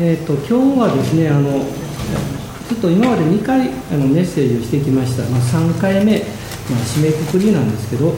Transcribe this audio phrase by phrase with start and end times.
[0.00, 1.58] えーと、今日はですねあの
[2.68, 8.14] ちょっと今まで2回あのメッセージをしてきました、まあ、3回目、まあ、締めくくりなんですけど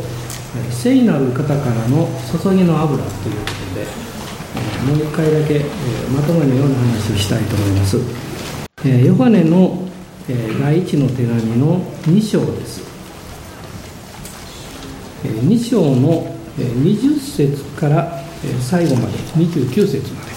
[0.70, 3.86] 聖なる方からの注ぎの油ということで
[4.92, 7.96] もう1回だけ、えー、まとめのような話をしたいと思います、
[8.84, 9.88] えー、ヨハネの、
[10.28, 12.82] えー、第一の手紙の2章です、
[15.24, 20.29] えー、2章の、20節から、えー、最後まで29節まで。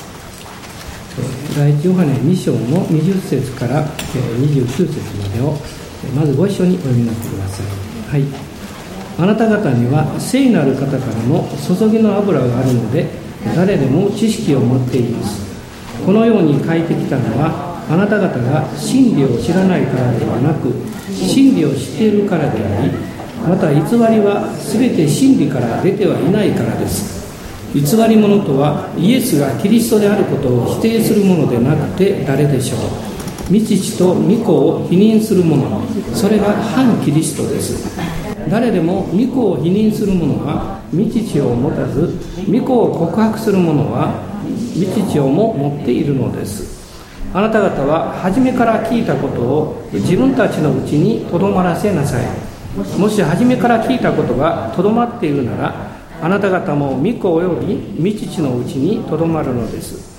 [1.56, 4.88] 第一ヨハネ2章の20節から29節
[5.22, 5.56] までを
[6.16, 7.66] まずご一緒にお読みになってください。
[8.10, 8.26] はい。
[9.20, 13.08] あなた方には聖なる方からの注ぎの油があるので
[13.56, 15.40] 誰でも知識を持っています。
[16.04, 20.74] このように書いてきたのはあなた方が真理を知らないからではなく
[21.12, 22.92] 真理を知っているからであり
[23.48, 27.23] また偽りは全て真理から出てはいないからです。
[27.74, 32.80] 偽り者とはイエスがキリストであることを否定するものでなくて誰でしょう。
[33.52, 35.82] 未知と御子を否認する者
[36.14, 38.00] それが反キリストです。
[38.50, 42.14] 誰でも御子を否認する者は未知を持たず
[42.48, 44.22] 御子を告白する者は
[44.74, 46.74] 未知をも持っているのです。
[47.34, 52.26] あなた方は初めから聞いたことを自分たちのうちにとどまらせなさい。
[53.00, 55.93] もし初めから聞いたことがとどまっているなら
[56.24, 57.68] あなた方も御子及
[58.00, 60.14] び未知のうちにとどまるのです。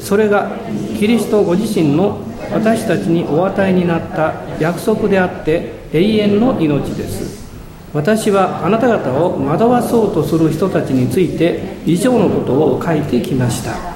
[0.00, 0.50] それが
[0.98, 2.18] キリストご自身の
[2.52, 7.44] 私たちにお与えになった約束であって永遠の命です。
[7.92, 13.94] 私はあなた方を惑わそうとする人たちについて以上のことを書いてきました。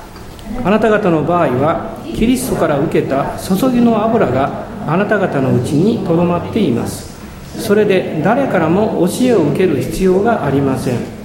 [0.65, 7.19] あなた方の場合はキリストから受けた注ぎの油があなた方のうちにとどまっています。
[7.61, 11.18] それで誰からも教えを受ける必要がありません。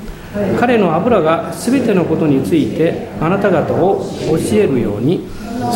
[0.59, 5.27] 彼の油が全てのことについてあなた方を教えるように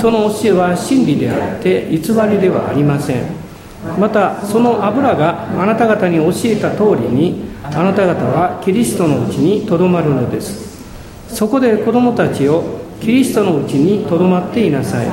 [0.02, 3.24] その教えは真理であって偽りではありません。
[4.00, 10.84] またその油があなた方に教えた通りにあなた方はキリストのうちにとどまるのです。
[11.30, 15.08] そこで子供たちをキリストのうちにとどまっていなさい。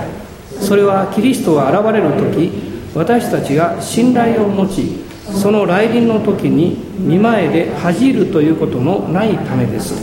[0.59, 2.51] それはキリストが現れる時
[2.95, 9.95] 私たちが信頼を持ちその来臨の時に見前で恥じるということのないためです。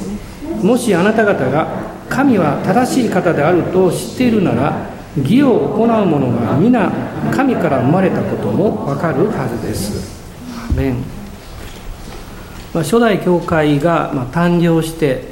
[0.63, 1.67] もしあなた方が
[2.09, 6.91] 神は正しい方であると知っているなら義を行う者が皆
[7.31, 10.21] 神から生まれたこともわかるはずです。
[10.69, 10.95] アメン、
[12.73, 15.25] まあ、初代教会がまあ誕生して、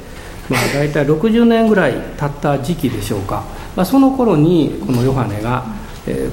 [0.48, 3.44] まあ、大体60年ぐらい経った時期でしょうか、
[3.76, 5.64] まあ、その頃にこのヨハネが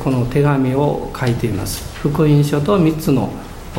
[0.03, 1.97] この手紙を書いています。
[1.99, 3.29] 福音書と3つの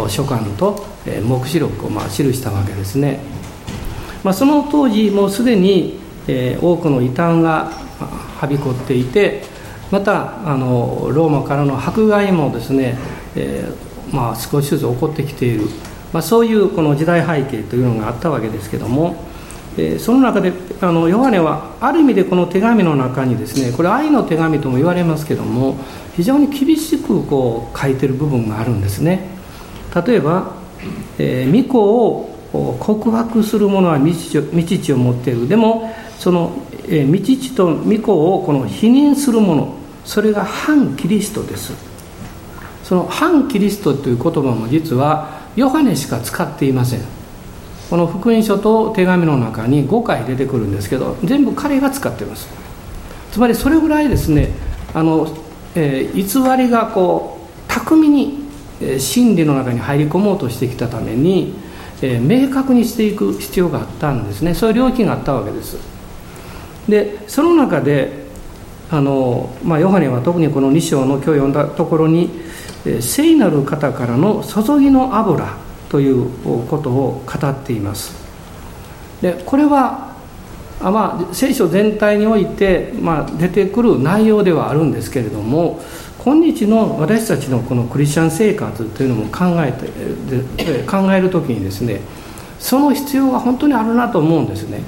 [0.09, 0.85] 書簡と
[1.25, 3.21] 黙示録をまあ記したわけですね、
[4.23, 5.99] まあ、その当時もうすでに
[6.61, 7.73] 多くの異端が
[8.39, 9.43] はびこっていて
[9.91, 12.97] またあのローマからの迫害もですね、
[13.35, 15.67] えー、まあ、少しずつ起こってきている、
[16.13, 19.25] まあ、そういうこの時代背景というのがあったわけですけども、
[19.79, 25.77] えー、その中であのヨハネはある意味でこの手紙の中にですねこれ愛の手紙とも言われますけども
[26.15, 29.38] 非常に厳しくこう書いてる部分があるんですね。
[29.95, 30.53] 例えば、
[31.19, 31.81] えー、御子
[32.53, 34.17] を告白する者は未
[34.67, 35.49] 知知を持っている。
[35.49, 36.53] でもその、
[36.87, 41.73] えー、未知と御子をこの否認する者それが反キリストです。
[42.85, 47.01] その反キリストという言葉も実はヨハネしか使っていません。
[47.91, 52.49] この福音書と手紙の中に5回出てくるんですけど全部彼が使っています。
[53.33, 54.51] つまりそれぐらいですね
[54.95, 55.29] あの、
[55.75, 57.39] えー、偽りがこ
[57.69, 58.48] う巧みに
[58.99, 61.55] 真理の中に入り込もうとしてきたために、
[62.01, 64.55] え明確にしていく必要があったんですね。
[64.55, 65.77] そういう領域があったわけです。
[66.89, 68.27] でその中で
[68.91, 72.31] あの、まあ、ヨハネは特にこの2章の今日読んだところに
[73.01, 75.55] 聖なる方からの注ぎの油
[75.91, 76.31] という
[76.67, 78.15] ことを語っています。
[79.21, 80.09] でこれは
[80.81, 85.83] あまあ、聖書全体において、まあ、出てくる内容ではあるんですけれども
[86.19, 89.87] 今日の私たちのこのクリスチャン生活というのも考えて
[90.85, 92.01] 考える時にですね
[92.59, 94.83] その必要が本当にあるなと思うんですね。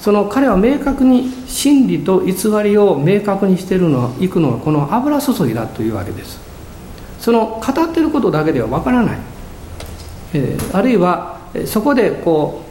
[0.00, 2.32] その彼は明確に真理と偽
[2.64, 6.40] りを明確にしているのはいくのはこの油注ぎだというわけです。
[7.20, 9.18] その語ってることだけではわからない、
[10.32, 12.62] えー、あるいはそこでこ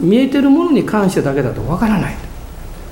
[0.00, 2.16] う見えてるものに関してだけだとわからない。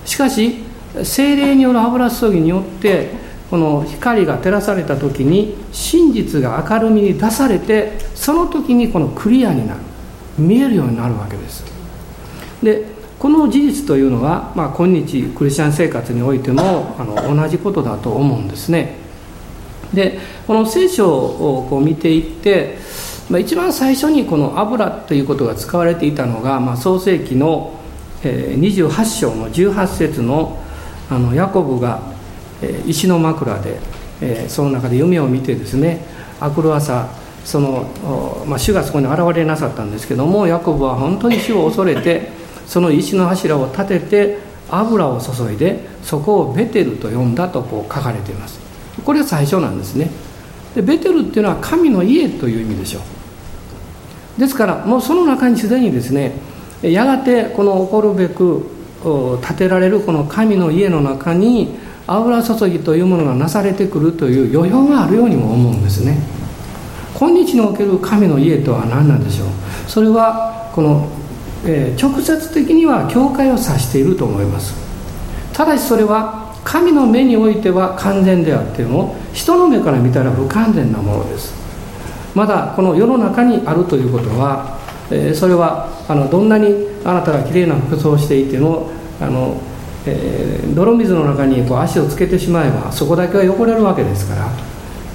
[0.05, 0.56] しかし
[1.03, 9.81] 精霊による油注ぎによってこの光が照らされた時に真実が明るみに出されてその時にこのクリアになる。
[10.38, 11.64] 見えるようになるわけです。
[12.62, 12.85] で
[13.19, 18.96] この事実というのは、まあ、今日クリスチャン生活においてもあの同じことだと思うんですね。
[19.93, 22.79] でこの聖書をこう見ていって
[23.31, 27.73] まあ、一番最初にこの油ということが使われていたのが、まあ、創世紀の、
[28.23, 30.58] 28章の18節の
[31.11, 32.13] あのヤコブが、
[32.87, 33.78] 石の枕で、
[34.20, 36.05] え、その中で夢を見てですね
[36.40, 37.08] 明くる朝
[37.44, 42.31] その、まあ、主がそこに現れなさったんですけどもヤコブは本当に主を恐れて
[42.66, 44.38] その石の柱を立てて
[44.70, 48.58] 油を注いでそこをベテルと呼んだとこう書かれています。
[49.05, 50.10] これが最初なんですね。
[50.75, 53.00] でベテルっていうのは神の家という意味でしょ
[54.38, 54.40] う。
[54.40, 56.32] ですからもうその中にすでにですね
[56.82, 58.67] やがてこの起こるべく
[59.46, 61.76] 建てられるこの神の家の中に
[62.06, 66.19] 油注ぎというものがなされてくるという余裕があるようにも思うんですね。
[67.15, 69.49] 今日における神の家とは何なんでしょう？
[69.89, 71.09] それはこの、
[71.65, 74.75] えー、直接的には教会を指していると思います。
[75.53, 81.55] ただしそれは神の目においては完全であっても人の目から見たら不完全なものです。
[82.35, 84.79] まだこの世の中にあるということは、
[85.11, 86.75] えー、それはあのどんなに
[87.05, 88.91] あなたがきれいな服装をしていても
[89.21, 89.56] あの、
[90.06, 94.51] えー、泥水の中にこう足をつけてしまえばそこだけは汚れるわけですから、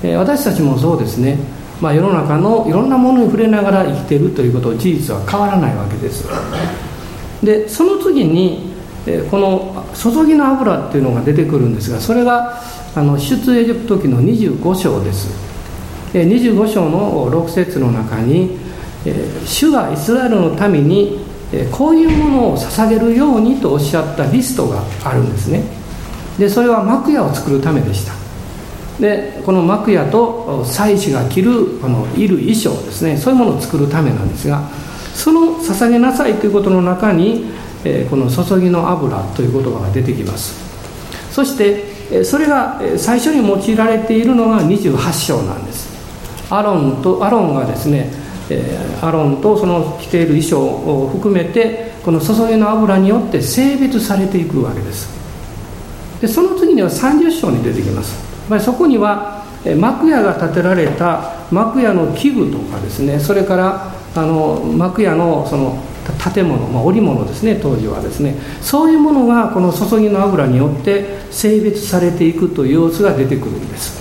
[0.04, 1.38] えー、私たちもそうですね、
[1.80, 6.28] まあ、世の中のいろんなものに触れながら生きているということ事実は変わらないわけです。
[7.44, 8.74] でその次に
[9.32, 12.62] この注ぎの油っていうのが出てくるんですがそれが
[12.96, 15.50] あの出エジプト記の25章です。
[16.14, 18.58] 25章の6節の中に
[19.46, 21.29] 主がイスラエルの民に
[21.72, 25.64] こういうものを捧げるようにとおっしゃったリストがあるんですね。
[26.38, 28.14] でそれは幕屋を作るためでした。
[29.00, 33.18] でこの幕屋と祭司が着るこのいる衣装ですね。
[33.18, 34.62] そういうものを作るためなんですが
[35.16, 37.46] その捧げなさいということの中に
[38.10, 40.54] この注ぎの油という言葉が出てきます。
[41.32, 45.90] そしてそれが最初に用いられているのが28章なんです。
[46.52, 48.12] アロンとアロンがですね
[49.02, 55.10] アロンとその着ている衣装を含めてこの注ぎの油によって性別されていくわけです。
[56.22, 58.30] でその次には30章に出てきます。
[58.64, 59.46] そこには
[59.78, 65.78] 幕屋が建てられた幕屋の器具とかですねそれからあの幕屋のその
[66.34, 74.00] 建物、まあ、織物ですね当時はですねそういうものがこの注ぎの油によって性別されていくという様子が出てくるんです。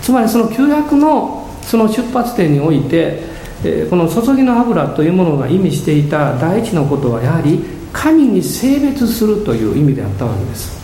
[0.00, 3.22] つまりその旧約のその出発点において、
[3.64, 7.62] えこの注ぎの油というものが意味していた第一のことはやはり
[7.92, 10.80] 神に性別するという意味であったわけです。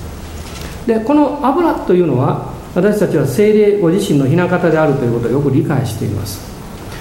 [0.87, 6.41] でこの油というのは私たちは精霊ご自身の雛形であるということをよく理解しています。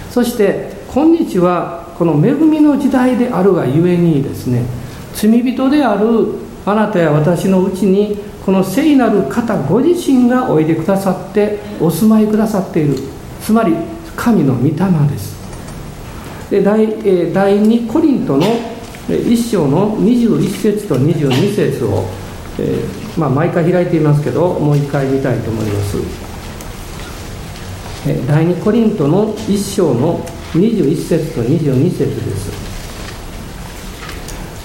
[0.10, 4.64] そして今日はこの恵みの時代であるがゆえにですね
[5.14, 6.36] 罪人である
[6.66, 12.96] あなたや私のうちにこの聖なる方ご自身がおいでくださってお住まいくださっている。
[13.42, 13.76] つまり
[14.16, 15.35] 神の御霊です。
[16.50, 16.88] で第
[17.34, 18.46] 第2コリントの
[19.08, 22.06] 1章の21節と22節を、
[22.60, 25.98] えー、まあ、毎回開いていますけどもう一回見たいと思います。
[28.28, 30.20] 第2コリントの1章の
[30.54, 32.52] 21節と22節です。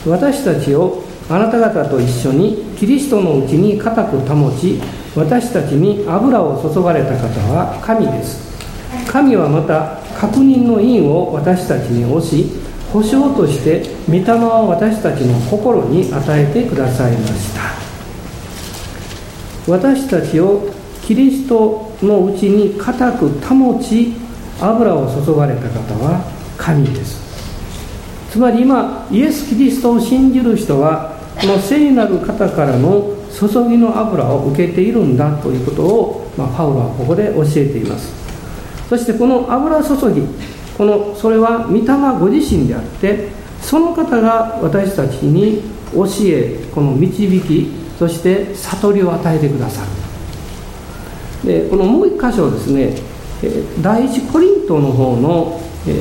[0.06, 4.80] 私たちをあなた方と一緒にキリストのうちに固く保ち
[5.14, 8.49] 私たちに油を注がれた方は神です。
[9.10, 12.46] 神はまた確認の印を私たちに押し
[12.92, 17.60] 保証として御霊を私たちの心に与えてくださいました。
[19.66, 24.14] 私たちをキリストのうちに固く保ち
[24.60, 26.22] 油を注がれた方は
[26.56, 27.20] 神です。
[28.30, 38.29] つまり今イエス・キリストを信じる人はこの聖なる方からの注ぎの油を受けているんだということを、まあ、パウロはここで教えています。
[38.90, 40.22] そしてこの油注ぎ
[40.76, 41.84] このそれは御霊
[42.18, 43.28] ご自身であって
[43.62, 45.62] その方が私たちに
[45.94, 49.82] 教えこの導きそして悟りを与えてくださ
[51.44, 51.52] る。
[51.62, 52.96] でこのもう一箇所ですね
[53.80, 55.60] 第一コリントの方の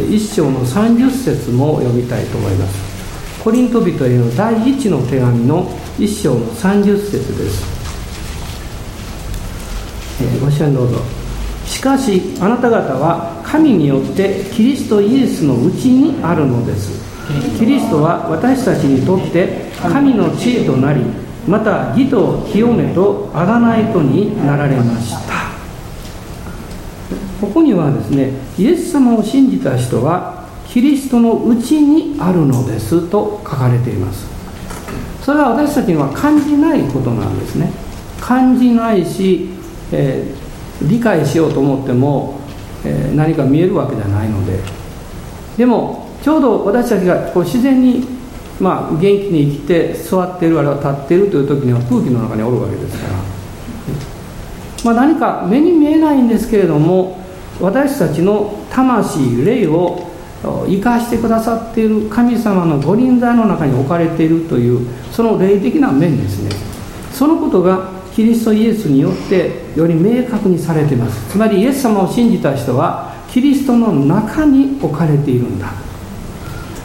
[0.09, 2.89] 一章の30節も読みたいと思います。
[3.43, 5.69] コリント人への第一の手紙の
[5.99, 7.63] 一章の30節です、
[10.21, 11.18] えご支援どうぞ。
[11.69, 17.07] しかしあなた方は神によってキリストイエスのうちにあるのです。
[17.59, 21.01] キリストは私たちにとって神の知恵となり
[21.47, 25.49] また義と清めと贖いとになられました。
[27.39, 34.27] ここにはですねイエス様を信じた人はキリストのうちにあるのですと書かれています。
[35.21, 37.71] それは私たちには感じないことなんですね。
[38.19, 39.49] 感じないし、
[39.91, 40.48] えー、
[40.83, 42.39] 理解しようと思っても、
[42.85, 44.59] えー、何か見えるわけじゃないので。
[45.57, 48.07] でもちょうど私たちがこう自然に、
[48.61, 53.13] まあ、元気に生きて座っているあるいは立っているという時には空気の中におるわけですから、
[54.85, 57.19] まあ、何か目に見えないんですけれども
[57.59, 60.07] 私たちの魂霊を
[60.65, 66.51] 生かしてくださっている神様の御臨在の中に置かれているというその霊的な面ですね。
[67.11, 71.31] そのことがキリストイエスによってより明確にされています。
[71.31, 75.71] つまりイエス様を信じた人はキリストの中に置かれているんだ。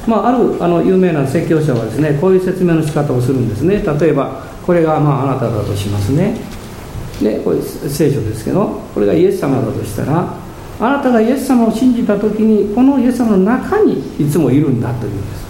[0.06, 3.82] まあ、あるあの有名な説教者はですねこういう説明の仕方をするんですね。
[4.00, 6.36] 例えばこれがまああなただとしますね。
[7.22, 10.34] でこれ聖書ですけどこれがイエス様だとしたら
[10.80, 15.44] あなたがイエス様を信じた時にこのイエス様の中にいつもいるんだというんです。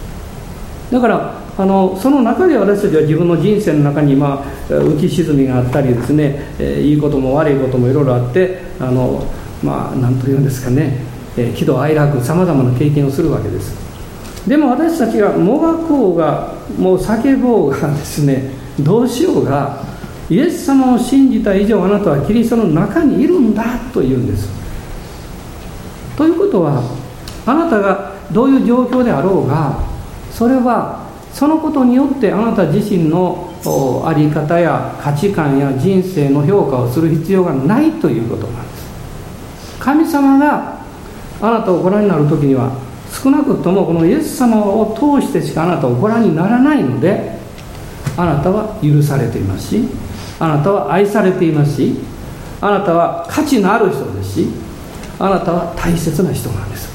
[0.91, 9.25] だからあのその中で私たちは自分の人生の中に、まあ、浮き沈みがあったりですね、えー、いいことも悪いこともいろいろあってあの
[9.63, 10.99] まあ何と言うんですかね、
[11.37, 13.85] えー、喜怒哀楽さまざまな経験をするわけです。
[14.47, 19.83] でも私たちがもがこうがもう叫ぼうがですねどうしようが
[20.29, 24.49] イエス様を信じた以上あなたはキリストの中にいるんだと言うんです。
[26.17, 26.83] ということは
[27.45, 29.79] あなたがどういう状況であろうが
[30.31, 31.04] それは
[31.35, 38.85] そのことによってあなた自身の在り方や価値観や人生の評価をする必要がないということなんです。
[39.77, 40.79] 神様が
[41.41, 42.71] あなたをご覧になる時には
[43.11, 47.37] 少なくともこのイエス様を通してしかあなたをご覧にならないので
[48.15, 49.89] あなたは許されていますし
[50.39, 51.97] あなたは愛されていますし
[52.61, 54.47] あなたは価値のある人ですし
[55.19, 56.89] あなたは大切な人なんです。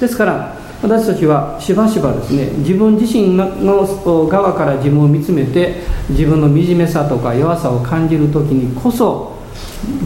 [0.00, 5.76] ですから私たちはしばしばですね自分自身の側から自分を見つめて
[6.10, 9.38] 自分の惨めさとか弱さを感じる時にこそ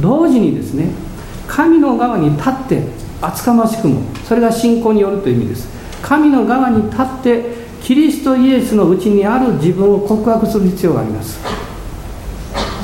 [0.01, 0.91] 同時にですね
[1.49, 2.83] 神の側に立って
[3.23, 5.69] 厚かましくもそれが信仰によるという意味です。
[6.03, 11.41] 神の側に立ってキリストイエスのうちにある自分を告白する必要があります。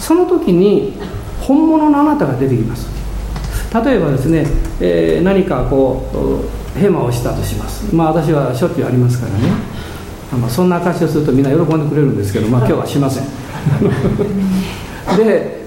[0.01, 0.95] その時に
[1.41, 2.89] 本物のあなたが出てきます。
[3.85, 4.47] 例えばですね、
[4.81, 7.95] えー、何かこうヘマをしたとします。
[7.95, 9.73] まあ私はしょっちゅうありますからね。
[10.41, 13.25] まあ、そんな証しをするとみんな喜んでくれるんですけど、まあ、今日はしません。
[15.17, 15.63] で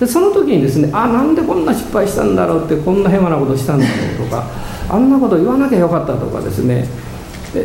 [0.00, 4.44] でその時にですねあなんでこんな失敗したんだろうってこんなヘマなことしたんだろうとか
[4.88, 6.88] あんなこと言わなきゃよかったとかですね。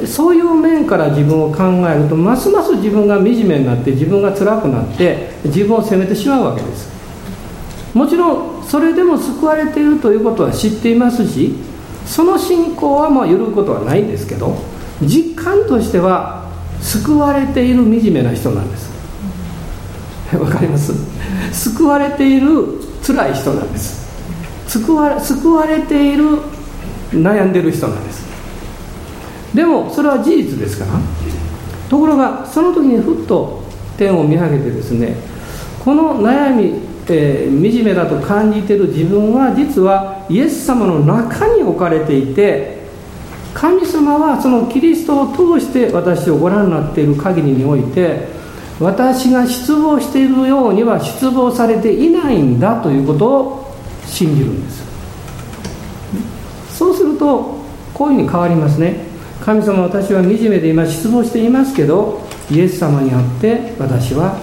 [0.06, 6.89] そういう面から自分を考えるとますます自分が惨めになって自分が辛くなって自分を責めてしまうわけです。
[7.96, 11.56] もちろんそれでも救われているということは知っていますし
[12.10, 14.58] その信仰はまあ揺るぐことはないんですけど
[15.04, 16.50] 実感としては
[16.82, 18.89] 救われている惨めな人なんです。
[20.38, 20.92] わかります？
[21.54, 22.50] 救われている
[23.06, 24.08] 辛い人なんです。
[24.68, 26.25] 救わ救われている
[27.12, 28.24] 悩んでる人なんです。
[29.54, 30.92] でもそれは事実ですから。
[31.89, 33.63] ところがその時にふっと
[33.98, 35.16] 天を見上げてですね
[35.84, 36.74] この悩み、
[37.08, 42.80] えー、惨めだと感じてる自分は実はイエス様の中に置かれていて
[43.54, 48.28] 神様はそのキリストを通して私をご覧になっている限りにおいて
[48.80, 54.90] 私が失望しているようには失望されていないんだということを信じるんです。
[56.78, 57.60] そうすると
[57.94, 59.10] こういうふうに変わりますね。
[59.42, 62.22] 神様私は惨めで今失望していますけど
[62.52, 64.38] イエス様にあって私は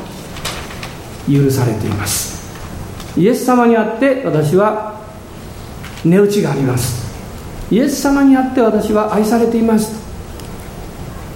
[1.31, 2.37] 許されています。
[3.17, 4.96] イエス様にあって私は
[6.07, 7.07] 値打ちがあります。
[7.71, 9.93] イエス様にあって私は愛されています。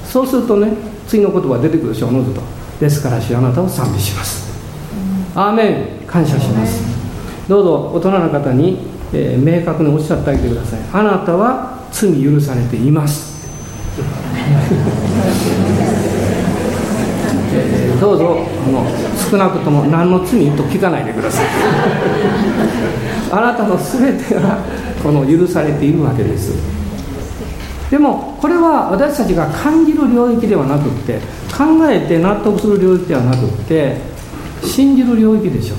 [0.04, 0.72] そうするとね
[1.06, 2.40] 次の言葉出てくるでしょうおのずと
[2.80, 4.50] ですから主あなたを賛美します。
[5.34, 6.00] アーメン。
[6.10, 6.82] 感謝します。
[7.48, 8.78] どうぞ大人の方に、
[9.12, 10.80] えー、明確におっしゃってあげてください。
[10.92, 13.48] あなたは罪許されています。
[17.52, 18.84] えー、どうぞあの
[19.30, 21.46] 少なくとも何の罪と聞かないでください。
[23.30, 24.58] あなたの全てが
[25.02, 26.52] この許されているわけです。
[27.90, 31.18] でもこれは私たちが感じる領域ではなくって
[31.56, 33.96] 考えて納得する領域ではなくって
[34.62, 35.78] 信じる領域でしょう。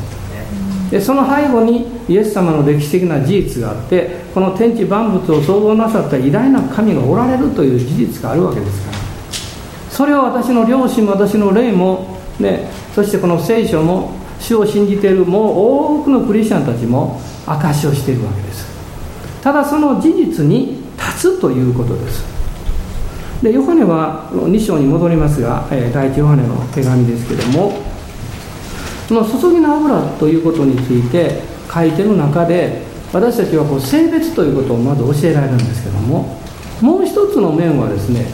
[0.91, 8.97] でその背後にイエス様の歴史的な事実があってこの天地万物を創造なさった偉大な神がおられるという事実があるわけですから。
[9.89, 18.65] それを私の両親も私の霊も、ね、そしてこの聖書も主を信じているもう多くのクリスチャンたちも証しをしているわけです。
[19.41, 22.25] ただその事実に立つということです。
[23.41, 27.81] でヨハネは2章に戻りますが、え、第一ヨハネの手紙ですけども
[29.07, 31.41] その注ぎの油ということについて
[31.73, 36.39] 書いてる中で私たちはこう性別ということをまず教えられるんですけども
[36.81, 38.25] もう一つの面はですね、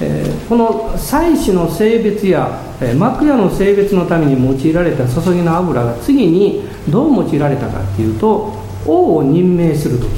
[0.00, 8.54] えー、この祭祀の性別や、え、幕屋の性別のために用いられた注ぎの油が次にどう用いられたかっていうと
[8.86, 10.08] 王を任命する時。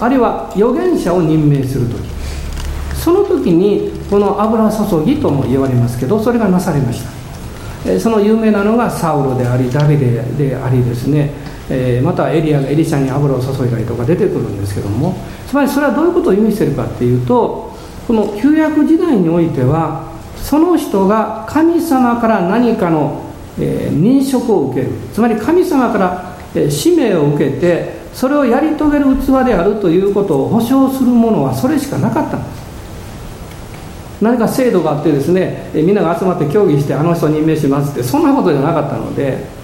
[0.00, 2.08] あるいは預言者を任命する時。
[2.94, 7.02] その時にこの油注ぎとも言われますけどそれがなされまし
[7.84, 8.00] た。
[8.00, 11.30] その有名なのがサウロでありダビデでありですね。
[12.02, 15.16] またエリアがエリシャに油を注いだりとか出てくるんですけども。
[15.48, 17.74] つまりそれはどういうことを意味してるかっていうと
[18.06, 20.17] この旧約時代においては
[20.48, 23.22] その人が神様から何かの
[23.58, 24.92] 認職を受ける。
[25.12, 32.62] つまり神様から使命を受けてそれをやり遂げる器であるということを保証するものはそれしかなかったんです
[34.22, 39.58] 何か制度があってですねみんなが集まって協議してあの人任命しますってそんなことじゃなかったので。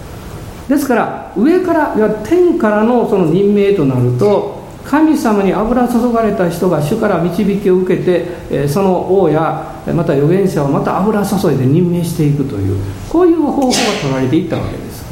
[0.68, 4.53] ですから上からいや天からのその任命となると
[4.84, 15.04] 神様に油注がれた人が主から導きを受けてその王やまた預言者をまた油注いで任命していくというこういう方法が取られていったわけです。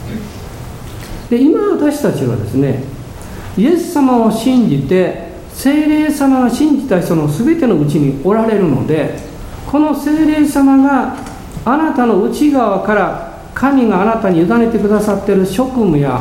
[1.31, 2.85] で今私たちはですね
[3.57, 9.19] イエス様を信じて精霊様が信じた人の全てのうちにおられるので
[9.67, 11.17] この精霊様が
[11.64, 16.21] あなたの内側から神があなたに委ねてくださっている職務や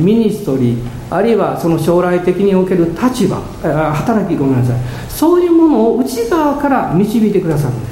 [0.00, 4.76] ミニストリーあるいはその将来的における立場働きごめんなさい。
[5.08, 7.84] そういうものを内側から導いてくださるん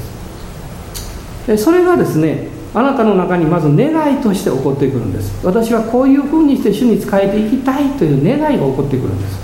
[1.46, 1.64] です。
[1.64, 5.44] それがですねあなたの中にまず願いとして起こってくるんです。
[5.44, 9.38] 私はこういうふうにして主に仕えていきたいという願いが起こってくるんです。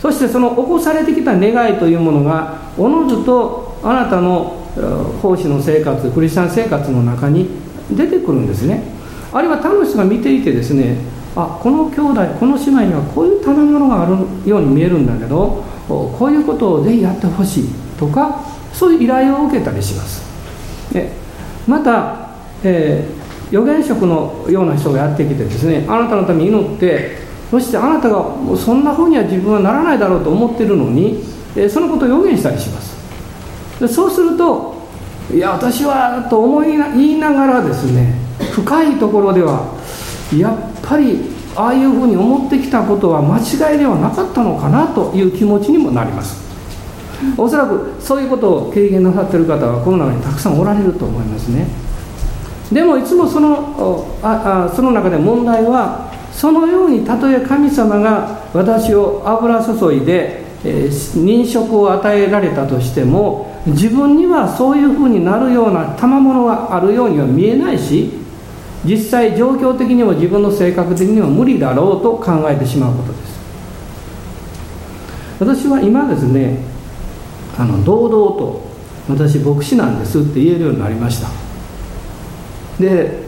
[0.00, 4.56] そしてその起こされてきた願いというものがおのずとあなたの
[5.20, 7.48] 奉仕の生活クリスチャン生活の中に
[7.90, 8.84] 出てくるんですね。
[9.32, 10.96] あるいは他の人が見ていてですね
[11.40, 20.92] あこの兄弟この姉妹にはこういう賜物があるように見えるんだけどこういうことをぜひやってほしいとかそういう依頼を受けたりします。
[20.92, 21.12] で
[21.68, 22.30] また、
[22.64, 27.18] えー、預言職のような人がやってきてですねあなたのために祈って
[27.52, 31.22] そしてあなたがそんなふうには自分はならないだろうと思ってるのに、
[31.54, 32.98] えー、そのことを予言したりします。
[33.78, 34.76] でそうすると
[35.32, 38.14] いや私はと思いな言いながらですね
[38.52, 39.78] 深いところでは
[40.36, 41.18] やっぱり
[41.54, 46.48] ああいうふうに思ってきたことは間違いではなかったのかなという気持ちにもなります。
[47.36, 51.66] おそらくそういうことを経験なさってる方はこの中にたくさんおられると思いますね。
[52.72, 68.12] でもいつもそのああその中で問題はそのようにたとえ神様が私を油注いで、えー、認職を与えられたとしても自分にはそういうふうになるような賜物があるようには見えないし
[68.84, 73.38] 実際状況的にも自分の性格的には無理だろうと考えてしまうことです。
[75.40, 76.58] 私は今ですね
[77.56, 78.68] あの堂々と
[79.08, 81.28] 私牧師なんですって言えるようになりました。
[82.78, 83.26] で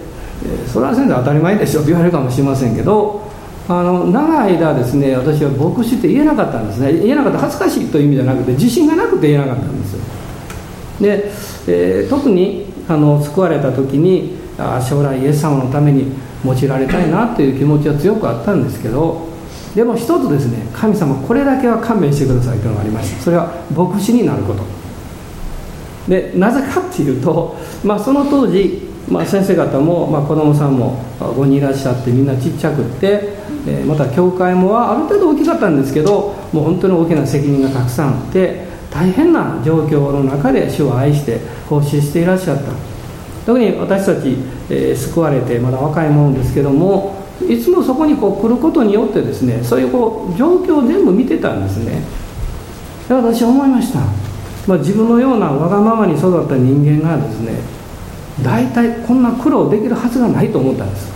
[0.72, 3.28] それは先生当たり前でしょって言われるかもしれませんけど
[3.68, 6.92] あの長い間ですね私は牧師って言えなかったんですね。
[6.92, 10.00] 言えなかった恥ずかしいという意味じゃなくて自信がなくて言えなかったんですよ。
[11.00, 11.30] で、
[11.68, 16.12] えー、特にあの救われた時にあ将来イエス様のために
[16.44, 19.28] 用いられたいなという気持ちは強くあったんですけど
[19.74, 24.62] でも一つですね神様これだけは勘弁してくださいというのがありましたそれは牧師になること。
[26.08, 33.34] でなぜかっていうと、まあ、その当時、まあ、先生方も、まあ、子供さんも5人いらっしゃってみんなちっちゃくって、
[33.66, 42.89] えー、また教会もある程度大きかったんですけどもう本当に大きな責任がたくさんあって大変な状況の中で主を愛して奉仕していらっしゃった。
[43.46, 44.36] 特に私たち、
[44.68, 47.16] えー、救われてまだ若いものですけども
[47.48, 52.02] いつもそこにこう来ることによってですねそういうこう状況を全部見てたんですね。
[53.08, 54.00] で私は思いました、
[54.66, 57.54] まあ、自分のようなわがままに育った人間がですね
[58.42, 61.10] 大体こんな苦労できるはずがないと思ったんです。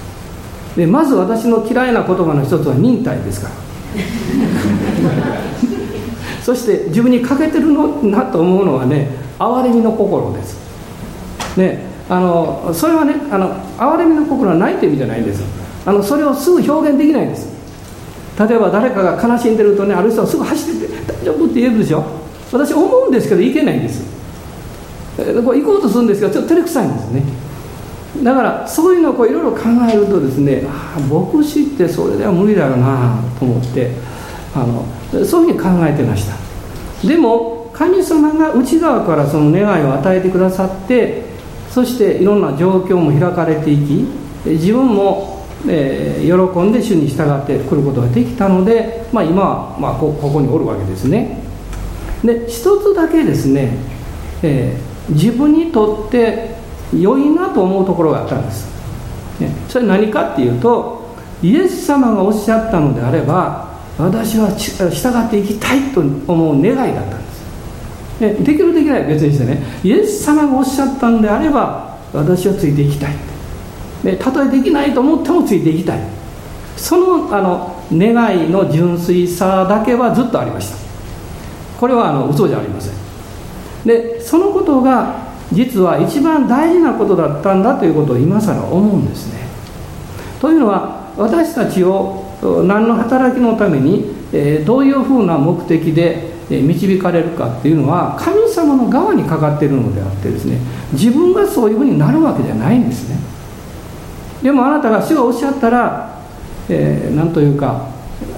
[0.77, 3.55] でまず私の嫌いな言葉の一つは忍耐ですから。
[6.43, 9.09] そして自分に欠けてるのなと思うのはね
[9.39, 10.59] 憐れみの心です。
[11.57, 15.43] ねあのそれはねあの憐れみの心はないという意味じゃないんです。
[15.87, 17.49] あのそれをすぐ表現できないんです。
[18.39, 22.05] 例えば誰かが悲しんでるとねある人はすぐ走ってて大丈夫って言えるでしょ。
[22.53, 24.05] 私思うんですけどいけないんです。
[25.17, 27.23] これ行こうとするんですけどちょっと照れくさいんですね。
[28.23, 33.91] だからそういうのをこういろいろ考えるとですねああ牧師ってそれでは無理だよなと思って
[34.55, 34.85] あの
[35.25, 36.37] そういうふうに考えてました。
[37.07, 41.24] でも神様が内側からその願いを与えてくださって
[41.75, 44.07] そしていろんな状況も開かれていき
[44.47, 51.43] 自分も、えー、喜んで主に従ってくることができたので、まあ、今は、まあ、ここにおるわけですね。
[52.23, 53.77] で一つだけですね、
[54.45, 56.55] えー、自分にとって
[56.97, 58.69] 良いなと思うところがあったんです、
[59.41, 67.24] ね、それ何かっていうとイエス様がおっしゃったのであれば私は従っていきたいと思う願いだったん
[68.31, 69.05] ですできるできない。
[69.05, 69.63] 別にしてね。
[69.83, 73.15] イエス様がおっしゃったのであれば私はついていきたい。
[74.03, 76.01] でたとえできないと思ってもついていきたい。
[76.77, 80.77] そのあの願いの純粋さだけはずっとありました。
[81.79, 82.93] これはあの嘘じゃありません。
[83.85, 89.41] でそのことが実は一番大事なことだったんだということを今更思うんですね。
[90.41, 92.25] というのは私たちを
[92.67, 94.07] 何の働きのために、
[94.67, 100.59] どういうふうな目的で導かれるかっていうのは神様の側にかかっているのであってですね
[100.93, 103.17] 自分がそういうふうになるわけじゃないんですね。
[104.43, 106.23] でもあなたが主がおっしゃったら、
[106.69, 107.89] えー、というか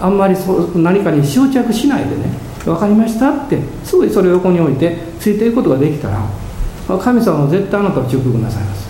[0.00, 2.24] あんまりそう何かに執着しないでね
[2.64, 8.87] 分かりましたってすぐそれを横に置いてついていくことができたら神様は絶対あなたを祝福なさいます。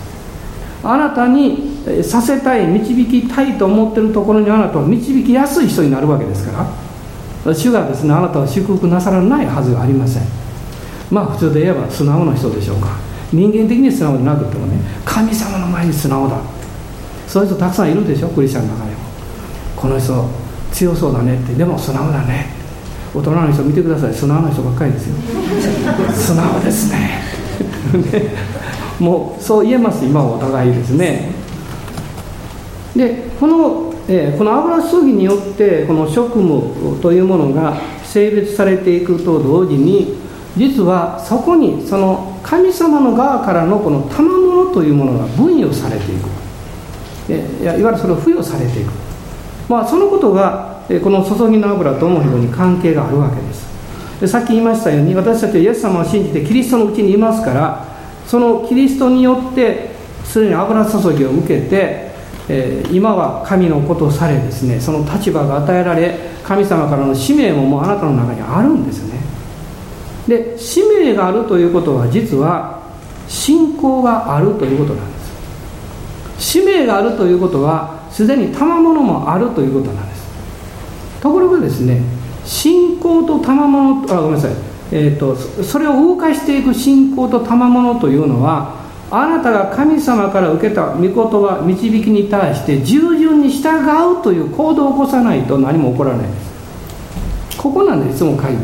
[0.83, 6.86] あなたにさせたい導きたいと思ってるところにあなたは導きやすい人になるわけですから
[7.53, 10.23] 主がですねあなたは祝福なさらないはずがありません。
[11.11, 12.89] まあ普通で言えば素直な人でしょうか。
[13.31, 16.39] 人間的に素直でなくてもね神様の前に素直だ。
[17.27, 18.97] そういう人たくさんいるでしょクリスチャンの中にも。
[19.75, 20.29] この人
[20.71, 21.53] 強そうだねって。
[21.53, 22.47] でも素直だね。
[23.13, 24.13] 大人の人見てください。
[24.13, 25.15] 素直な人ばっかりですよ。
[26.13, 27.21] 素直です ね。
[28.99, 31.29] もうそう言えます今はお互いですね。
[32.95, 40.15] でこの、えー、この油注ぎによってこの職務というものが性別されていくと同時に
[40.55, 46.29] 実はそこにその神様の側からのこの賜物というものが分与されていく。
[47.29, 48.91] えいわゆるそれを付与されていく、
[49.67, 53.67] まあ、そのことがえこの注ぎの油とも非常に関係があるわけです。
[54.21, 57.85] でさっき言いましたように私たちはイエス様を信じてキリストのうちにいますから
[58.25, 59.91] そのキリストによって
[60.23, 62.06] すでに油注ぎを受けて、
[62.49, 69.19] え、今は神のことされですねその立場が与えられ神様からの使命ももうあなたの中にあるんですよね。
[70.27, 72.81] で使命があるということは実は
[73.27, 75.27] 信仰があるということなんです。
[76.39, 80.27] 使命があるということはすでに賜物もあるということなんです。
[81.21, 82.01] ところがですね
[82.45, 84.51] 信仰と賜物あごめんなさい、
[84.91, 93.69] えーと、それを動かしていく信仰と賜物というのはあなたが神様から受けた御言葉導きに対して従順に従
[94.19, 96.27] うという行動を起こさないと何も起こらない。
[96.27, 98.61] ですここなんですいつも会話。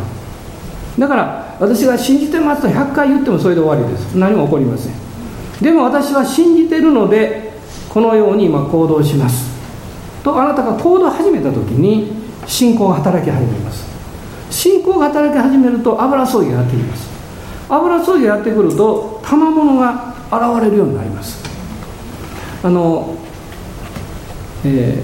[1.00, 4.16] だから私が信じてますと100回言ってもそれで終わりです。
[4.16, 4.94] 何も起こりません。
[5.62, 7.54] でも私は信じてるので
[7.90, 9.54] このように今行動します。
[10.24, 12.12] とあなたが行動を始めた時に
[12.46, 13.86] 信仰が働き始めます。
[14.50, 17.10] 信仰が働き始めると油葬儀がやってきます。
[17.70, 21.44] 油葬儀がやってくると賜物が現れるようになります。
[22.64, 23.16] あの
[24.66, 25.04] え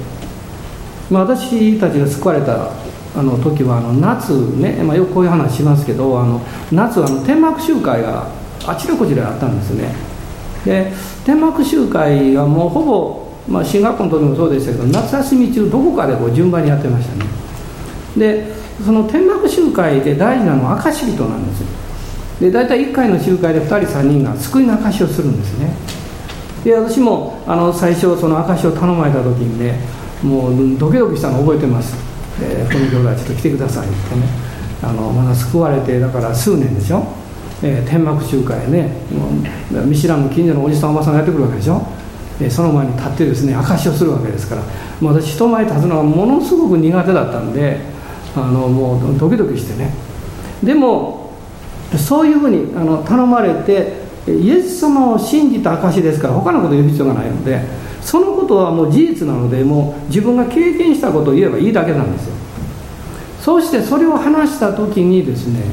[1.09, 2.71] ー、まあ、私たちが救われた
[3.15, 8.27] あの時はあの夏ね、まあ、よくこういう話しますけどあの夏はあの天幕集会が
[8.65, 9.93] あちらこちらあったんですね。
[10.65, 10.91] で
[11.25, 17.25] 天幕集会はもうほぼ、まあ、進学校の時もそうでしたけど夏休み中どこかでこう順番にやってましたね。
[18.15, 18.53] で
[18.85, 21.67] その天幕集会で大事なのは証人なんですよ。
[22.39, 25.73] で大体1回の集会で2人3人が救いの証しをするんですね。
[26.63, 29.79] で私もあの最初その証しを頼まれた時にね
[30.23, 31.95] もうドキドキしたの覚えてます、
[32.41, 34.49] えー、この兄弟ちょっと来てくださいってね。
[34.81, 37.03] あのまだ救われてだから数年でしょ。
[37.61, 38.89] えー、天幕集会ね。
[39.85, 41.85] 見知らぬ近所のおじさんおばさんがやってくるわけでしょ、
[42.39, 44.61] え、その前に立ってですね証しをするわけですから。
[45.01, 47.81] もう私人前に立つのはものすごく苦手だったんで
[48.35, 49.93] あのもうドキドキしてね。
[50.63, 51.28] でも
[51.97, 57.61] そういうふうにあの頼まれてイエス様を信じた証ですから他のこと言う必要がないので
[58.01, 62.35] そのことはもう事実なのでもう自分が経験したことを言えばいいだけなんですよ。
[63.41, 65.63] そしてそれを話した時にですね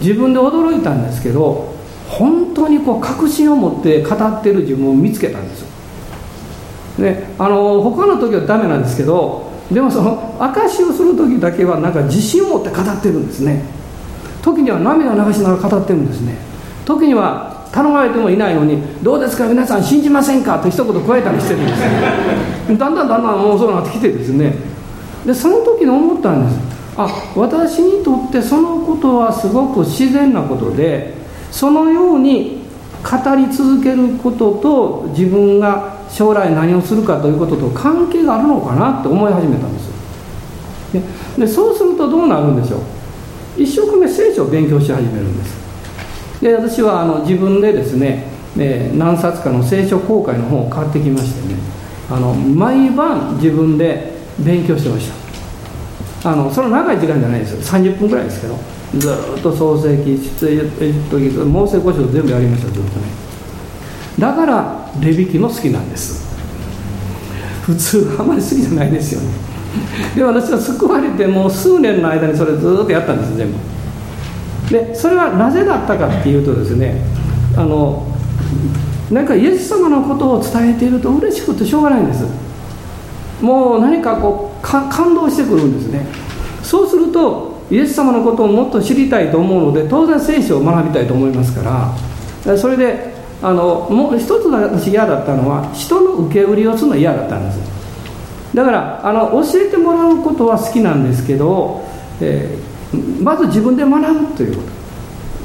[0.00, 1.74] 自分で驚いたんですけど
[2.08, 5.68] 本当にこう確信を持って語ってる自分を見つけたんですよ。
[6.98, 13.64] であの他の時はダメなんですけどでもその証しをする時だけはなんか自信を持って語ってるんですね。
[14.44, 16.36] 時には涙流しながら語ってるんですね。
[16.84, 21.80] 時には頼まれてもいないのに「どうですか皆さん信じませんか?」と一言加えたりしてるんです
[22.78, 24.54] だんだんだんだんもうそうなってきてですね。
[25.24, 26.58] でその時に思ったんです。
[26.98, 31.14] あ私にとってそのことはすごく自然なことで
[31.50, 32.62] そのように
[33.02, 39.94] 語り続けることと自分が将来何をするかということと関係があるのかなって思い始めたんです
[41.38, 42.80] でそうするとどうなるんでしょう。
[43.56, 45.64] 一生懸命聖書を勉強し始めるんです。
[46.40, 48.24] で私はあの自分でですね、
[48.58, 51.58] えー、何冊かの聖書公開の本を買ってきましてね
[52.10, 55.08] あの毎晩自分で勉強してまし
[56.22, 56.30] た。
[56.30, 57.60] あのその長い時間じゃないですよ。
[57.60, 58.58] 30分ぐらいですけど
[58.98, 63.06] ずっと創世記出エジプト記モーセ五章全部やりましたずっとね。
[64.18, 66.24] だからレビキも好きなんです。
[67.62, 69.53] 普通あまり好きじゃないですよね。
[70.14, 73.58] で私は救われてもう数年の間にそれずっとやったんです全部。
[74.70, 77.04] でそれはなぜだったかっていうとですね
[77.56, 78.06] あの
[79.10, 82.24] なんかイエス様のことを伝えていると嬉しくてしょうがないんです。
[83.42, 86.06] もう何かこう感動してくるんですね。
[86.62, 92.56] そうするとイエス様のことをもっと知りたいと思うので当然聖書を学びたいと思いますから。
[92.56, 97.73] それであのもう一つ私嫌だったのは人の受け売りをするの嫌だったんです。
[98.54, 101.84] だからあの教えてもらうことは好きなんですけど、
[102.20, 104.74] えー、まず自分で学ぶということ。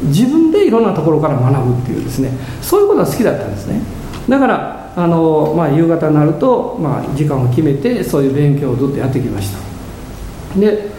[0.03, 2.31] 自分でいろんなところから学ぶっていうですね。
[2.61, 3.81] そういうことが好きだったんですね。
[4.29, 10.59] だからあの、まあ、夕方になると、まあ、時間を決めてそういう勉強をずっとやってきました。
[10.59, 10.89] で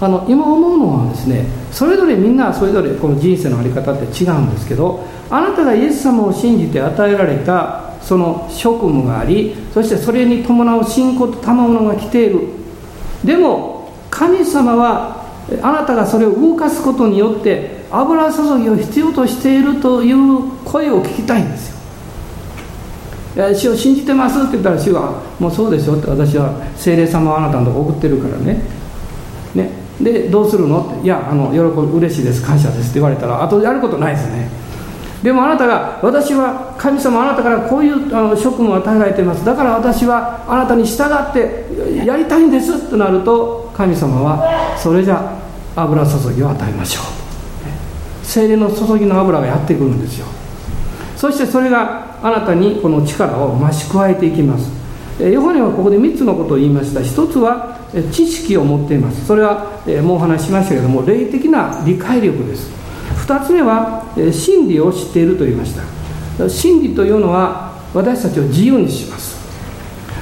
[0.00, 12.40] あの今思うのはですねそれぞれみんなそれぞれこの人生の在り方って違うんですけどあなたがイエス様を信じて与えられたその職務がありそしてそれに伴う信仰と賜物が来ている。
[13.24, 15.22] でも神様は
[15.62, 21.70] あなたがそれを動かすことによって油注ぎを必要としているという声を聞きたいんです
[23.36, 23.54] よ。
[23.54, 28.82] 主を信じてますって言ったら主はもうそうでしょって私は精霊様をあなたのとこ送ってるからね。
[30.00, 34.48] でどうするのっていやあの喜ぶ嬉しいです感謝ですって言われたらあとやることないですね。
[35.22, 39.44] でもあなたが私は神様あなたからこういうあの職務を与えられています。
[39.44, 45.38] だから私はあなたに従ってやりたいんですとなると神様はそれじゃ
[45.76, 47.04] 油注ぎを与えましょう。
[48.26, 50.26] 精霊の注ぎの油がやってくるんですよ。
[51.16, 54.70] そしてそれがあなたにこの力を増し加えていきます。
[55.20, 57.00] ヨハネはここで3つのことを言いました。
[57.00, 57.78] 1つは
[58.10, 59.24] 知識を持っています。
[59.24, 59.66] それは
[60.02, 62.81] もうお話ししましたけども霊的な理解力です。
[63.26, 66.48] 2つ目は真理を知っていると言いました。
[66.48, 69.40] 真理というのは私たちを自由にします。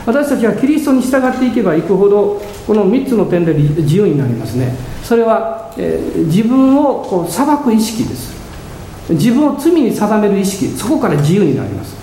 [0.06, 4.74] 私たちはキリストに従っていけばいくほどこの3つの点で自由になりますね。
[5.02, 8.38] それは、え、自分をこう裁く意識です。
[9.10, 10.68] 自分を罪に定める意識。
[10.68, 11.96] そこから自由になります。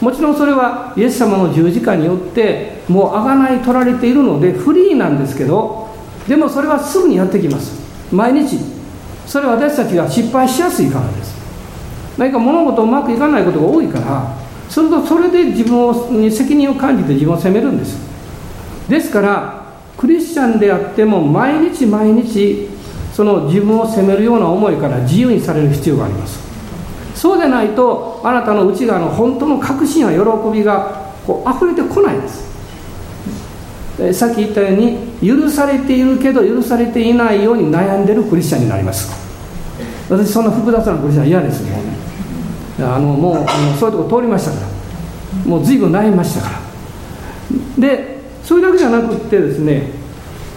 [0.00, 5.88] もちろんそれはイエス様の十字架によってもう贖い取られているのでフリーなんですけど
[6.28, 7.72] でもそれはすぐにやってきます。
[8.12, 8.58] 毎日
[9.26, 11.34] それは私たちが失敗しやすいからです。
[12.16, 14.36] 何か物事うまくいかないことが多いから
[14.68, 17.98] それとそれで自分に責任を感じて自分を責めるんです。
[18.88, 19.64] ですから
[19.96, 22.68] クリスチャンであっても毎日毎日
[23.12, 26.38] その自分を責めるような思いから自由にされる必要があります。
[27.14, 32.53] そうでないとあなたの内側の本当の確信や喜びがこう溢れてこないんです。
[34.12, 39.08] さっき言ったように許されているけど許されていないように悩んでるクリスチャンになります。
[40.08, 41.94] 私そんな複雑なクリスチャン嫌ですもうね。
[42.80, 44.74] あのもうあのそういうとこ通りましたから。
[45.46, 46.64] もう随分悩みましたから。
[47.78, 49.90] でそれだけじゃなくってですね、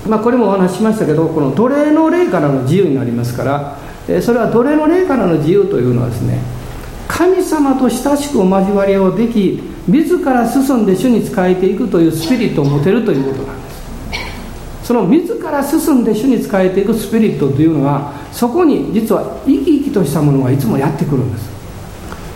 [0.07, 6.39] まあ、これもお話ししましたけどこの奴隷の霊からの自由になりますからそれは奴隷の霊からの自由というのはですね
[7.07, 13.77] 神様と親しく交わりをでき自ら進んで主に仕えていくというスピリットを持てるということなんです。
[14.83, 21.49] その自ら進んで主に仕えていくスピリットというのはそこに実は生き生きとしたものがいつもやってくるんです。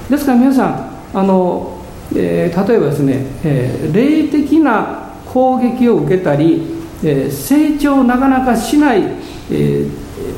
[0.09, 1.77] ですから皆さんあの、
[2.15, 6.63] えー、例えばですね、えー、霊的な攻撃を受けたり、
[7.03, 9.89] えー、成長をなかなかしない、えー、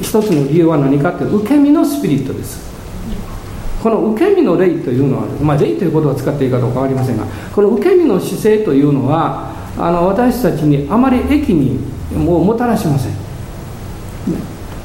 [0.02, 2.73] 一つの理由は何かっていう受け身のスピリットです。
[3.84, 11.80] この受け身の霊というのは、まあ、霊ということを使っていいかどうか分かりませんがこの受け身の姿勢というのはあの私たちにあまり益に
[12.18, 13.14] もうもたらしません。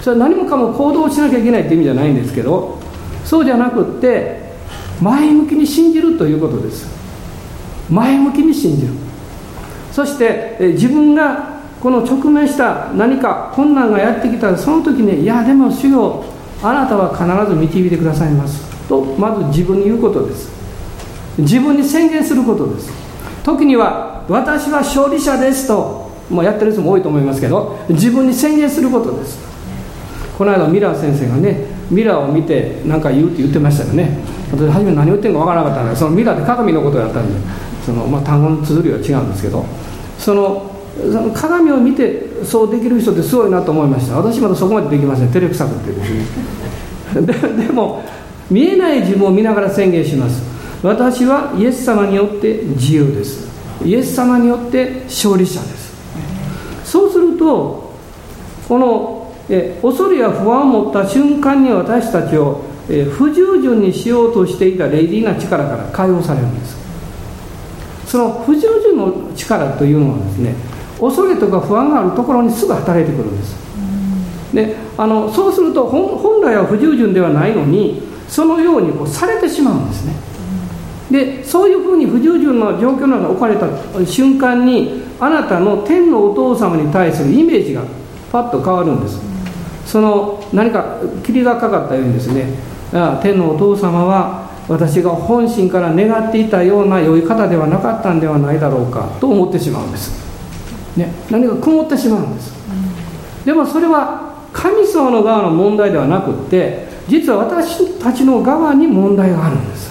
[0.00, 2.78] それは何もかも行動しなきゃいけないっていう意味じゃないんですけど
[3.24, 4.52] そうじゃなくって
[5.00, 6.88] 前向きに信じるということです。
[7.88, 8.88] 前向きに信じる。
[9.92, 16.24] そして自分がこの直面した何か困難がやってきたらその時に「いやでも主よ
[16.64, 20.50] あなたは必ず導いてくださいます」とまず自分に言うことです。
[21.38, 22.90] 自分に宣言することです。
[23.44, 29.38] 時には「私は勝利者です」とまあ、やってる人も多いと思いますけど自分に宣言することです。
[30.36, 34.18] この間ミラー先生がねミラーを見て何か言うって言ってましたよね。
[34.52, 37.40] 私初め何言ってんか分からなかったんでそのミラーで鏡のことをやったんで
[37.84, 39.64] その、まあ、単語の綴りは違うんですけど
[40.18, 44.16] そのその鏡を見てそうできる人ってすごいなと思いました。
[44.16, 45.28] 私まだそこまでできません。
[45.28, 46.10] 照れくさくてです
[47.20, 47.66] ね。
[47.66, 48.02] でも
[48.50, 50.42] 見えない自分を見ながら宣言します。
[50.82, 53.48] 私はイエス様によって自由です。
[53.84, 55.88] イエス様によって勝利者です。
[56.84, 57.92] そうすると
[58.68, 66.78] このえ恐れや不安を持った瞬間に私たちをえ不従順にしようとしていたレディーな力から解放されるんです。
[68.06, 70.54] その不従順の力というのはですね
[70.98, 73.56] 恐れとか不安があるところにすぐ働いてくるんです。
[74.54, 80.14] であのそうすると本来は不従順ではないのにそのようにこうされてしまうんですね。
[81.10, 83.66] でそういうふうに不従順な状況の中に置かれた
[84.06, 87.82] 瞬間にあなたの天のお父様に対するイメージが
[88.30, 89.18] パッと変わるんです。
[89.86, 92.68] その何か霧がかかったようにですね。
[93.22, 100.12] 天のお父様は私が本心から願っていたような良い方ではなかったんではないだろうかと思ってしまうんです、
[100.96, 102.54] ね、何か曇ってしまうんです、
[103.44, 109.90] でもそれは神様の側の問題ではなくって実は私たちの側に問題があるんです。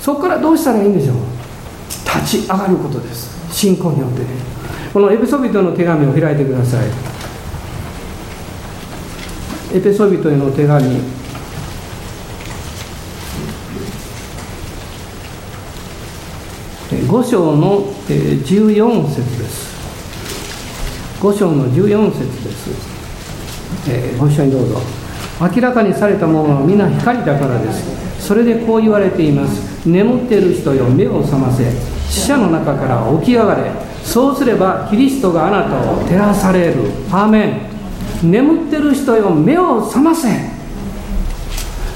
[0.00, 1.16] そこからどうしたらいいんでしょう。
[2.22, 3.52] 立ち上がることです。
[3.52, 4.22] 信仰によって。
[4.92, 6.86] このエペソビトの手紙を開いてください。
[9.72, 11.20] エペソビトへの手紙。
[16.90, 19.70] 5章の14節です。
[21.20, 22.70] 5章の14節です、
[23.90, 24.99] えー、ご一緒にどうぞ。
[25.40, 28.20] 明らかにされたものは皆光だからです。
[28.20, 29.88] それでこう言われています。
[29.88, 31.64] 眠っている人よ目を覚ませ。
[32.10, 33.70] 死者の中から起き上がれ。
[34.04, 36.74] そうすればキリストがあなたを照らされる。
[37.10, 37.68] アーメ
[38.22, 38.30] ン。
[38.30, 40.28] 眠ってる人よ目を覚ませ。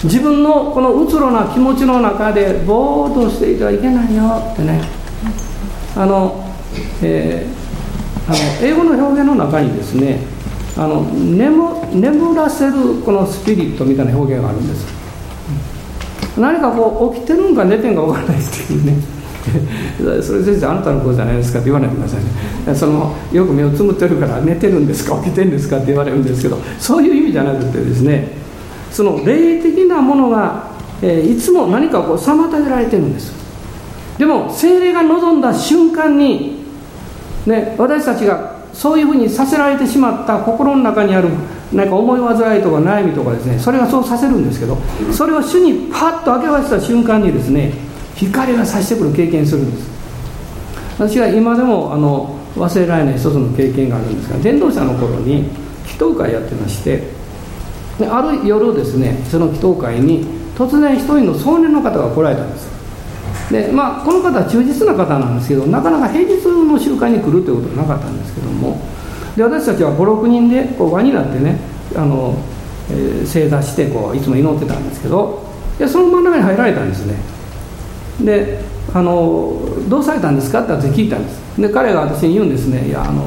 [0.04, 4.52] 自分のこのうつろな気持ちの中でぼーっとしていてはいけないよ。
[4.52, 4.80] ってね。
[5.96, 6.44] あの、
[7.02, 10.33] えー、あの英語の表現の中にですね
[10.76, 11.56] あの眠
[11.92, 15.04] 眠らせるこのスピリットみたいな表現があるんです。
[16.38, 18.96] 何かこう起きてるんか寝てんか分からないっていうね。
[20.22, 22.20] それ先生あなたの子じゃないですかって言わないでください
[22.66, 22.74] ね。
[22.74, 28.32] そのよく目をつむってるから寝てるんですか起きてるんですかって言われるんですけどそういう意味じゃなくてですね
[28.90, 30.70] その霊的なものが、
[31.02, 33.32] えー、いつも何かこう妨げられてるんです。
[34.18, 36.64] でも精霊が望んだ瞬間に、
[37.46, 41.28] ね、私たちがそういうふうにさせられてしまった心の中にある
[41.72, 44.76] なんか思い煩いとか悩みとかですねそれがそうさせるんですけど
[45.12, 47.72] それを主にパッと明け渡した瞬間にですね
[48.16, 49.94] 光が差してくる経験するんです。
[50.98, 55.48] 私は今でもあの忘れられない一つの経験があるんですが伝道者の頃に
[55.86, 57.02] 祈祷会やってまして
[57.98, 60.24] である夜ですねその祈祷会に
[60.56, 62.73] 突然一人の少年の方が来られたんです。
[63.50, 68.80] でまあ、この方は忠実な方なんですけどなかなか平日の集会に来るということはなかったんですけども
[69.36, 71.58] で私たちは56人でこう輪になってね
[71.94, 72.36] あの、
[72.90, 75.44] えー、正座してこういつも祈ってたんですけど
[75.78, 77.16] でその真ん中に入られたんですね。
[78.24, 78.60] で
[78.94, 81.60] あの「どうされたんですか?」って聞いたんです。
[81.60, 83.24] で彼が私に言うんですね「いやあの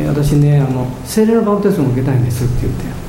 [0.00, 3.01] ね私ねあの聖霊のバプテスマを受けたいんです」って言って。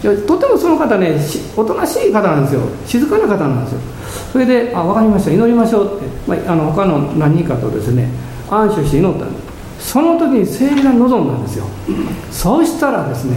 [0.00, 1.20] とてもその方ね
[1.56, 2.62] おとなしい方なんですよ。
[2.86, 3.80] 静かな方なんですよ。
[4.32, 5.30] それで「あ分かりました。
[5.30, 8.08] 祈りましょう」って、まあ、あの他の何人かとですね
[8.50, 9.38] 安心して祈ったんで
[9.78, 9.92] す。
[9.92, 11.64] その時に聖霊が望んだんですよ。
[12.30, 13.36] そうしたらですね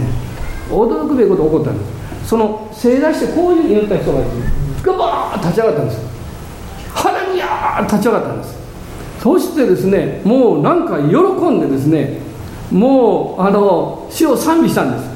[0.70, 2.28] 驚くべきことが起こったんです。
[2.30, 4.20] その正座してこういうふうに祈った人が
[4.82, 6.00] ガバーッ立ち上がったんです。
[6.94, 8.56] ハレルヤー立ち上がったんです。
[9.22, 11.16] そしてですねもうなんか喜
[11.50, 12.18] んでですね
[12.70, 15.13] もうあの死を賛美したんです。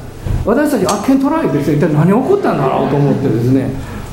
[0.49, 3.69] 私たちあっけん取られてです一体何が起こったんだろうと思ってですね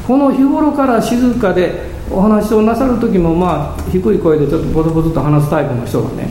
[0.07, 6.29] この日頃から静かでお話をなさる時もまあ低い声でちょっとボトボトと話すタイプの人がね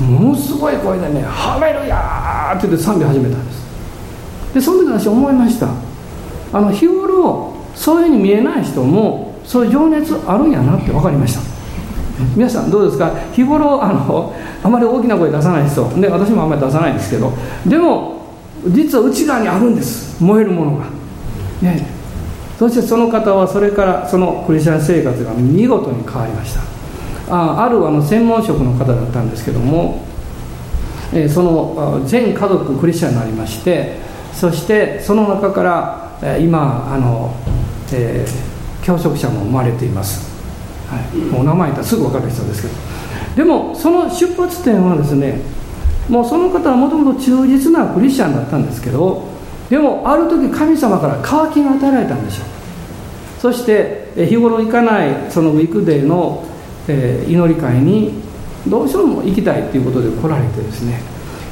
[0.00, 3.60] ものすごい声でね「ハレルヤー!」って言って賛美始めたんです。
[4.54, 5.68] でその時私思いました。
[6.52, 11.40] あの日頃そういうふうに見えない人もそういう情熱あるんやなって分かりました。
[12.36, 13.10] 皆さんどうですか？
[13.32, 15.88] 日頃あのあまり大きな声出さない人。
[16.00, 17.32] で私もあんまり出さないんですけど。
[17.66, 18.19] でも
[18.68, 20.22] 実は内側にあるんです。
[20.22, 20.84] 燃えるものが。
[21.62, 21.86] ね。
[22.58, 26.80] そしてその方はそれからそのクリスチャン生活が見事に変わりました。
[27.30, 30.04] ああるあの専門職の方だったんですけども、
[31.12, 33.98] えー、その全家族クリスチャンになりまして
[34.34, 37.34] そしてその中から、今あの、
[37.92, 40.28] えー、教職者も生まれています、
[40.88, 42.74] はい、もう名前言ったらすぐ分かる人ですけど。
[43.36, 45.40] でもその出発点はですね
[46.10, 49.28] もうその方はもともと忠実なクリスチャンだったんですけど
[49.70, 52.46] でもある時神様から渇きが与えられたんでしょう。
[53.40, 56.44] そして日頃行かないそのウィークデーの、
[56.88, 58.12] え、祈り会に
[58.68, 61.00] どうしても行きたいということで来られてですね。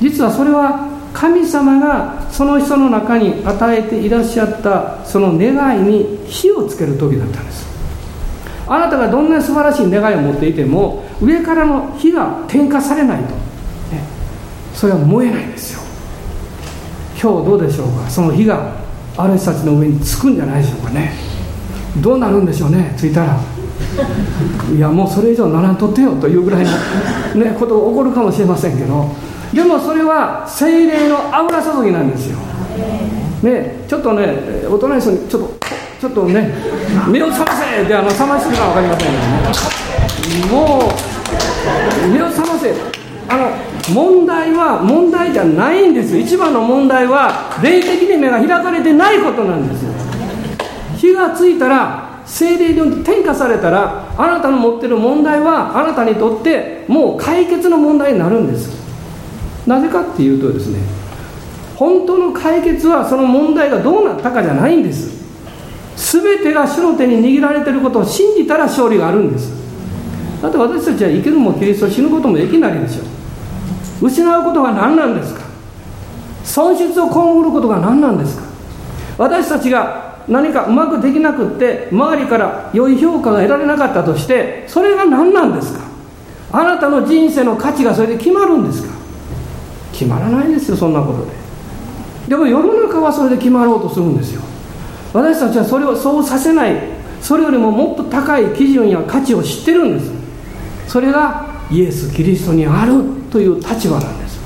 [0.00, 7.66] 実はそれは神様がその人の中に与えていらっしゃったその願いに火をつける時だったんです。
[8.66, 13.34] あなたがどんなに素晴らしい願いを持っていても上からの火が点火されないと、
[14.78, 15.80] それは燃えないんですよ。
[17.20, 18.08] 今日どうでしょうか？
[18.08, 18.76] その火が
[19.16, 21.14] ある人たちの上につくんじゃないでしょうかね。
[22.00, 22.94] どうなるんでしょうね？
[22.96, 23.40] ついたら。
[24.72, 29.10] いやもうそれ以上ならんとってよというぐらいの、ね、ことが起こるかもしれませんけど。
[29.52, 32.38] でもそれは精霊の油注ぎなんですよ、
[33.42, 35.58] ね、ちょっとねお隣の人にちょっと
[36.00, 36.54] ちょっとね
[37.10, 39.16] 目を覚ませってあの覚ましてるか分かりませんけ
[40.46, 40.52] どね。
[40.52, 40.86] も
[42.06, 42.72] う目を覚ませ。
[43.28, 46.16] あの問題は問題じゃないんです。
[46.16, 49.92] 一番の問題は霊的に目が開かれてないことなんですよ。
[50.96, 58.76] 火がついたら精霊に転化されたらあなたの持ってる問題はあなたにとってもう解決の問題になるんです。
[59.66, 60.80] なぜかっていうとですね
[61.76, 65.16] 本当の解決はその問題がどうなったかじゃないんです。
[65.96, 69.52] 全てが主の手に握られてることを信じたら勝利があるんです。
[70.42, 73.17] だって私たちは生きるもキリスト死ぬこともいきなりでしょ。
[74.00, 75.40] 失うことが何なんですか？
[76.44, 78.44] 損失を被ることが何なんですか？
[79.18, 85.84] 私たちが何かうまくできなくって周りから良い評価が得られなかったとしてそれが何なんですか？
[86.52, 88.94] あなたの人生の価値がそれで決まるんですか？
[89.92, 91.32] 決まらないですよそんなことで。
[92.28, 94.42] でも世の中はそれで決まろうとするんですよ。
[95.12, 96.76] 私たちはそれをそうさせない
[97.20, 100.12] それよりももっと高い基準や価値を知ってるんです。
[100.86, 103.17] それがイエス・キリストにある。
[103.30, 104.38] という立場なんです。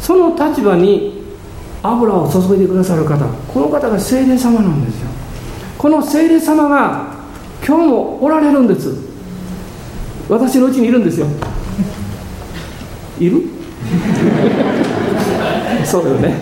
[0.00, 1.22] その立場に
[1.82, 5.08] 油を注いでくださる方この方が聖霊様なんですよ。
[5.78, 7.14] この聖霊様が
[7.66, 8.94] 今日もおられるんです。
[10.28, 11.26] 私のうちにいるんですよ。
[13.18, 13.42] いる？
[15.84, 16.34] そうよね。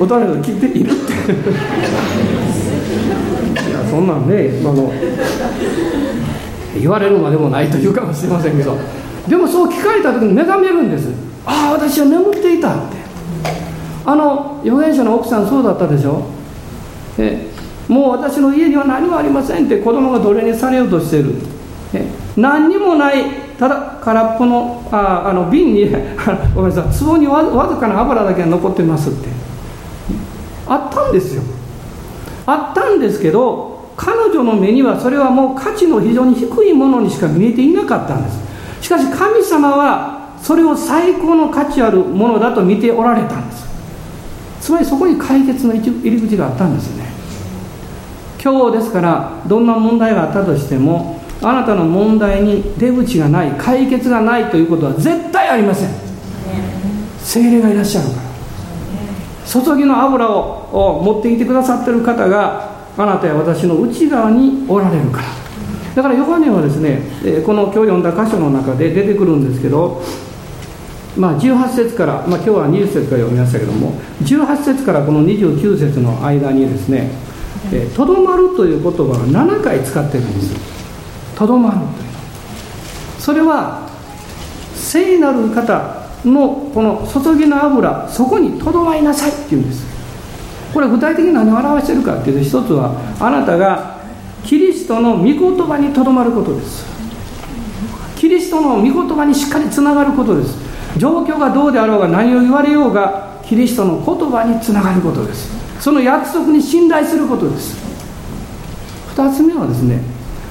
[0.00, 0.90] お隣の聞いている？
[0.90, 1.32] って
[3.70, 4.92] いやそんなんねあの
[6.78, 8.76] 言われるまでもないというかもしれませんけど。
[9.28, 11.08] でもそう聞かれた時に目覚めるんです。
[11.44, 12.96] ああ私は眠っていたって。
[14.04, 16.24] あの預言者の奥さんそうだったでしょ。
[17.18, 17.50] え
[17.88, 21.34] もう私の家には何もありませんって子供が奴隷にされようとしてる。
[21.92, 23.24] え何にもない
[23.58, 25.90] ただ空っぽのああの瓶に
[26.54, 29.28] ごめんなさい壺にわわずかな油だけが残ってますって。
[30.68, 31.42] あったんですよ。
[32.46, 38.38] あったんですけど彼女の目にはそれはもう価値の非常に低いものにしか見えていなかったんです。
[38.86, 43.66] しかし神様はそれを最高の価値あるものだと見ておられたんです。
[44.60, 47.10] つまりそこに解決の入り口があったんですね。
[48.40, 55.90] 今日ですからどんな問題があったとしてもあなたの問題に出口がない解決がないということは絶対ありません。
[57.18, 59.62] 精霊がいらっしゃるから。
[59.64, 65.45] 注ぎの油を持ってきてくださってる方があなたや私の内側におられるから。
[65.96, 67.00] だからヨハネはですね
[67.46, 70.02] この今日読んだ箇所の中で出てくるんですけど
[71.16, 77.10] まあ、18節から、まあ、今日は20節から読みましたけども18節からこの29節の間にですね
[77.96, 80.54] 「とどまる」という言葉が7回使ってるんです。
[81.34, 81.88] とどまるという。
[83.18, 83.88] それは
[84.74, 89.86] 聖なる方のこの注ぎの油そこにとどまりなさいっていうんです。
[90.74, 93.95] これ具体的に何を表してるかっていうと一つはあなたが
[94.46, 95.36] キリストの御言
[95.66, 96.86] 葉にとどまることです。
[98.16, 100.56] キリストの御言葉にしっかりつながることです。
[100.96, 105.50] 状況がどうであろうが何を言われようがキリストの言葉につながることです。
[105.80, 107.76] その約束に信頼することです。
[109.16, 110.00] 2つ目はですね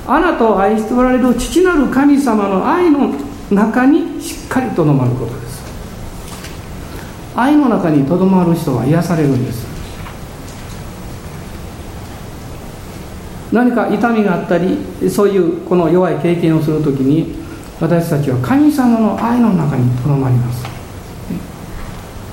[0.05, 3.13] あなたを愛しておられる父なる神様の愛の
[3.49, 5.63] 中にしっかりとどまることです。
[7.33, 9.74] 愛の中にとどまる人は癒されるんです。
[13.51, 14.77] 何か痛みがあったり
[15.09, 17.35] そういうこの弱い経験をするときに
[17.79, 20.65] 私たちは神様の愛の中にとどまります。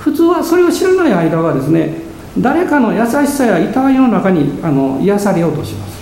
[0.01, 1.95] 普通はそれを知らない間はですね
[2.39, 5.93] 誰かの優しさやいたわりの中にあの癒されようとします。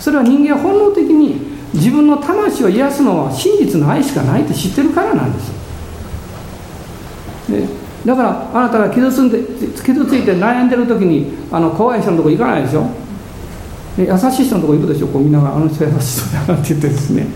[0.00, 5.52] それは人間本能的に自分の魂を癒すのは真実の愛しかないって知ってるからなんです、
[7.48, 7.68] ね、
[8.04, 9.38] だからあなたが傷つんで
[9.84, 12.86] 傷ついて悩んでる時にあの怖い人のとこ行かないでしょ
[13.98, 17.26] 優しい人のとこ行くでしょこうみんながあの人優しい人だなって言ってですね。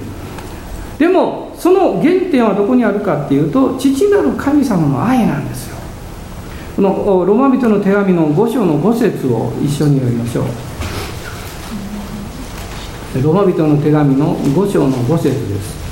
[0.98, 5.76] でもその原点はどこにあるかっていうと父なる神様の愛なんですよ。
[6.76, 10.44] このロマ人の手紙の5章の5節を一緒に読みましょう。
[13.22, 15.84] ロマ人の手紙の5章の5節です。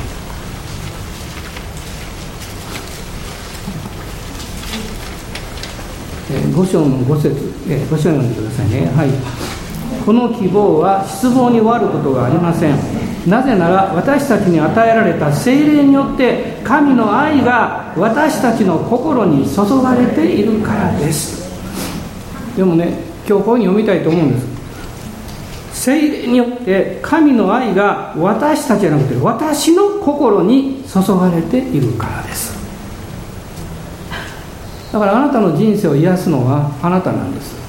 [6.33, 7.29] 5章の5節
[7.67, 8.87] 5章読んでくださいね。
[8.87, 9.52] はい。
[10.05, 12.77] この希望は失望に終わることがありません。
[13.29, 21.43] なぜなら私たちに与えられた精霊によって神の愛が私たちの心に注がれているからです。
[22.57, 22.99] でもね
[23.29, 25.85] 今日こういうふうに読みたいと思うんです。
[25.85, 32.61] 精霊によって神の愛が私たちじゃなくて私の心に注がれているからです。
[34.93, 37.62] だからあなたの人生を癒すのはあなたなんです。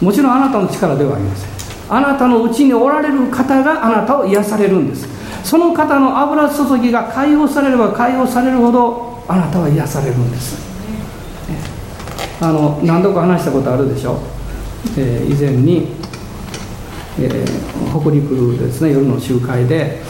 [0.00, 1.50] もちろんあなたの力ではありません。
[1.88, 5.08] あなたのうちにおられる方があなたを癒されるんです。
[5.44, 10.70] その方の油注ぎが解放されれば解放されるほどあなたは癒されるんです。
[12.40, 14.18] あの何度か話したことあるでしょ、
[14.96, 15.88] えー、以前に、
[17.18, 20.00] えー、北陸ですね夜の集会で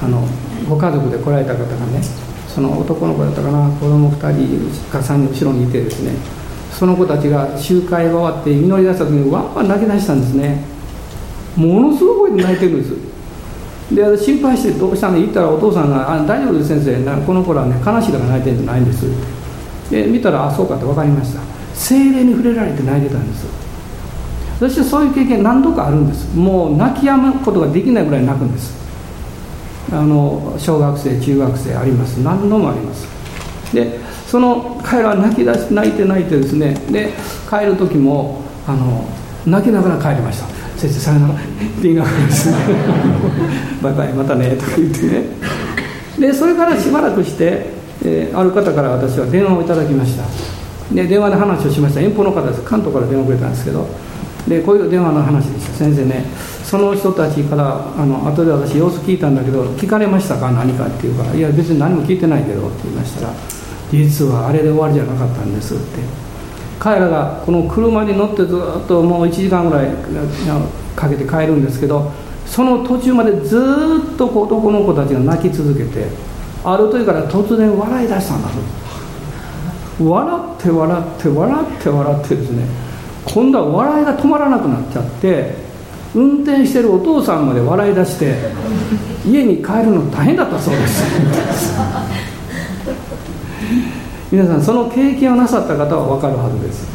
[0.00, 0.24] あの
[0.68, 2.00] ご家族で来られた方がね
[2.46, 6.12] その男の子だったかな子供2人か3人後ろにいてですね
[6.82, 10.64] その子たちが集会が終わって祈り出した時にワンワン泣き出したんですね。
[11.54, 13.94] ものすごい声で泣いてるんです。
[13.94, 15.14] で心配してどうしたの？
[15.14, 17.24] 言ったらお父さんが「あ大丈夫です先生。
[17.24, 19.06] この子らね悲しいから泣いてるんじゃないんです」
[19.92, 21.40] で見たら「あそうか」って分かりました。
[21.72, 23.46] 精霊に触れられて泣いてたんです。
[24.58, 26.34] そしてそういう経験何度かあるんです。
[26.34, 28.74] もう泣き止むことができないぐらい泣くんです。
[29.92, 32.16] あの小学生中学生あります。
[32.16, 33.06] 何度もあります。
[33.72, 34.00] で
[34.32, 36.72] その彼らは泣き出し泣いて泣いてですね。
[36.90, 37.12] で
[37.50, 39.04] 帰る時もあの
[39.44, 40.46] 泣きながら帰りました
[40.80, 41.34] 先生さよなら。
[41.82, 42.56] 電話がらですね。
[43.84, 44.56] バイバイまたね。
[44.56, 45.24] とか言ってね。
[46.18, 47.66] でそれからしばらくして、
[48.06, 50.24] えー、ある方から私は電話をいただきました。
[50.94, 52.00] で電話で話をしました。
[52.00, 52.62] 遠方の方です。
[52.62, 53.86] 関東から電話をくれたんですけど。
[54.48, 55.74] でこういう電話の話でした。
[55.74, 56.24] 先生ね
[56.64, 60.50] その人たちからあの後で私様子聞いたんだけど聞かれましたか？
[60.52, 61.34] 何かっていうから。
[61.34, 62.68] いや別に何も聞いてないけど。
[62.68, 63.34] って言いましたら
[63.92, 66.22] 実はあれで終わりじゃなかったんですって。
[66.82, 69.86] 彼らがこの車に乗ってずっともう1時間ぐらい
[70.96, 72.10] かけて帰るんですけど
[72.44, 73.56] その途中までず
[74.14, 76.08] っと男の子たちが泣き続けて
[76.64, 78.54] ある時から突然笑い出したんだと。
[80.04, 82.66] 笑って笑って笑って笑ってですね
[83.26, 85.54] 今度は笑いが止まらなくなっちゃって
[86.16, 88.34] 運転してるお父さんまで笑い出して
[89.24, 91.04] 家に帰るの大変だったそうです。
[94.32, 96.88] 皆さんその経験をなさった方は分かるはずです。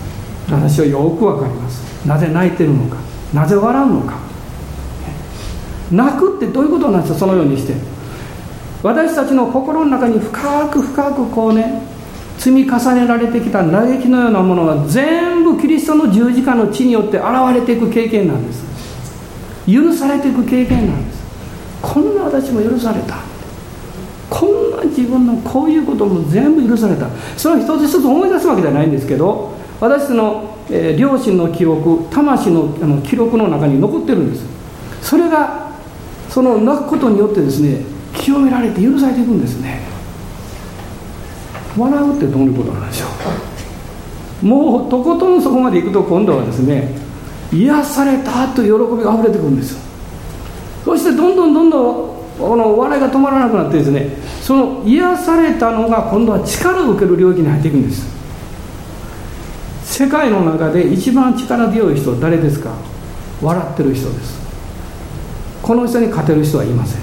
[0.49, 2.07] 私はよく分かります。
[2.07, 2.97] なぜ泣いてるのか。
[3.31, 4.17] なぜ笑うのか。
[5.91, 7.75] 泣くってどういうことなんですかそのようにして。
[8.81, 11.83] 私たちの心の中に深く深くこうね
[12.39, 18.65] 積み重ねられてきた嘆きのようなものが全部キリストの十字架の地によって現れていく経験なんです。
[19.71, 21.23] 許されていく経験なんです。
[21.83, 23.26] こんな私も許された。
[24.97, 27.07] 自分のこういうことも全部許された。
[27.37, 34.45] それを一つ一つ思い出すわけじゃないんですけど私の、えー、両親の記憶魂のあの記録の中に残ってるんです。
[35.01, 35.71] それが
[36.29, 37.81] その泣くことによってですね
[38.15, 39.81] 清められて許されていくんですね。
[41.77, 43.09] 笑うってどういうことなんでしょう。
[44.41, 46.89] もうとことんそこまで行くと今度はですね
[47.51, 49.77] 癒されたという喜びが溢れてくるんです
[50.83, 58.17] そしてどんどんどんどんこの笑いが止まらなくなってですねその癒されたのが今度は力を受ける領域に入っていくんです。
[59.83, 62.71] 世界の中で一番力強い人誰ですか？
[63.41, 64.37] 笑ってる人です。
[65.61, 67.01] この人に勝てる人はいません。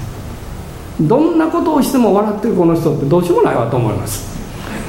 [1.09, 4.33] どんなことをしても笑ってるこの人ってどうしようもないわと思います。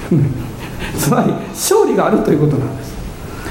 [0.97, 2.93] つまり勝利があるということなんです。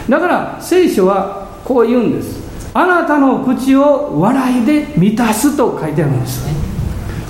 [0.08, 2.40] だから聖書はこう言うんです。
[2.74, 6.46] あなたの口を笑いで満たすと書いてあるんです。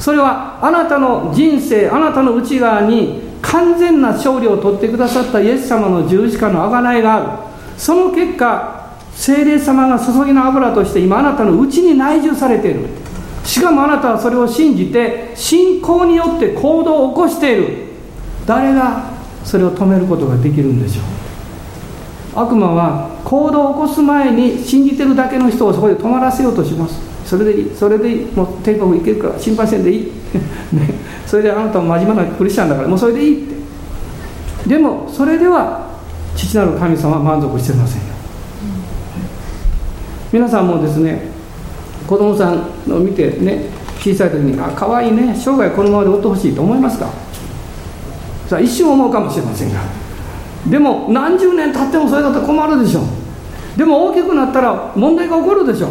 [0.05, 7.79] それはあなたの人生あなたの内側に完全な勝利を取ってくださったイエス様の十字架の贖いがある。
[7.79, 12.81] その結果精霊様が注ぎの油として今あなたの内に内住されている。
[13.45, 17.69] しかもあなたはそれを信じて信仰によって行動を起こしている。
[18.45, 19.05] 誰が
[19.43, 21.01] それを止めることができるんでしょ
[22.37, 22.45] う。
[22.45, 27.14] 悪魔は行動を起こす前に信じてるだけの人をそこで止まらせようとします。
[27.25, 30.13] それでいいそれでいいもう天国行けるから心配せんでいい、
[30.73, 30.95] ね、
[31.27, 33.55] それであなたも真面目なクリスチャンだからもうそれでいいって。
[34.69, 35.87] でもそれでは
[36.37, 38.07] 父なる神様は満足してませんよ。
[40.33, 41.29] 皆さんもですね
[42.07, 43.67] 子供さんを見てね
[44.01, 45.35] 小さい時にあ可愛いね。
[45.39, 47.07] 生涯このままでおってほしいと思いますか？
[48.49, 49.81] さあ一瞬思うかもしれませんが。
[50.69, 53.03] でも何十年経ってもそれだと困るでしょ
[53.77, 55.89] でも大きくなったら問題が起こるでしょ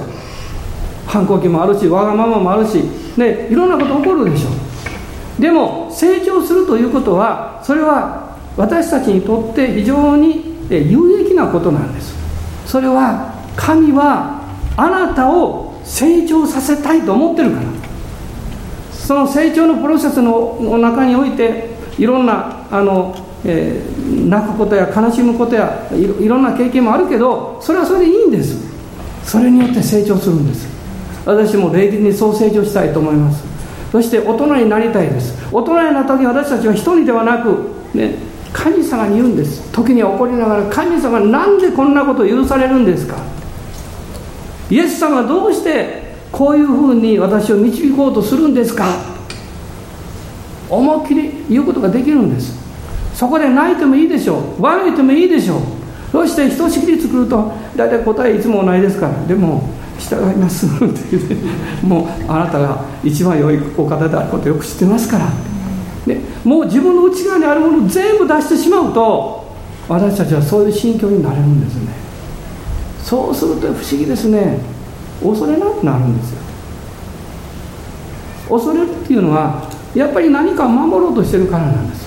[1.14, 2.82] 反抗期もあるしわがままもあるし、
[3.18, 5.42] ね、いろんなこと起こるでしょう。
[5.42, 12.16] でも成長するということはそれは私たちにとって非常に有益なことなんです。
[12.66, 14.42] それは神は
[14.76, 17.64] あなたを成長させたいと思ってるから。
[18.92, 28.58] その成長のプロセスの中においていろんなあの、えー、泣くことや悲しむことやいろんな経験もあるけどそれはそれでいいんです。
[29.26, 30.73] それによって成長するんです。
[31.26, 33.44] 私も霊的にそう成長したいと思います。
[33.92, 35.38] そして大人になりたいです。
[35.52, 38.16] 大人になった時私たちは一人ではなく、ね、
[38.52, 39.72] 神様に言うんです。
[39.72, 43.18] 時には怒りながら神様なんでこんなこと許されるんですか？
[44.70, 48.86] イエス様はどうしてこういうふうに私を導こうとするんですか？
[50.70, 52.58] 思いっきり言うことができるんです。
[53.14, 54.62] そこで泣いてもいいでしょう。
[54.62, 55.62] 悪いてもいいでしょう。
[56.12, 59.26] そしてひとしきり作ると大体答えいつもないですから。
[59.28, 59.70] でも
[60.04, 61.36] 従いますって言って
[61.86, 65.28] もうあなたが一番良いお方であることよく知ってますから。
[66.06, 69.46] でもう自分の内側にあるものを全部出してしまうと
[69.88, 71.94] 私たちはそういう心境になれるんですね。
[73.02, 74.60] そうすると不思議ですね。
[75.22, 76.42] 恐れなくなるんですよ。
[78.50, 82.04] 恐れるっていうのはやっぱり何かを守ろうとしてるからなんです。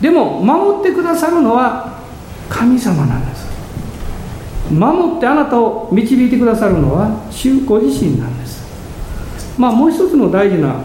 [0.00, 2.00] でも守ってくださるのは
[2.50, 3.33] 神様なんです。
[4.70, 8.64] 守ってあなたを導いてくださるのは主ご自身なんです。
[9.58, 10.76] まあもう一つの大事な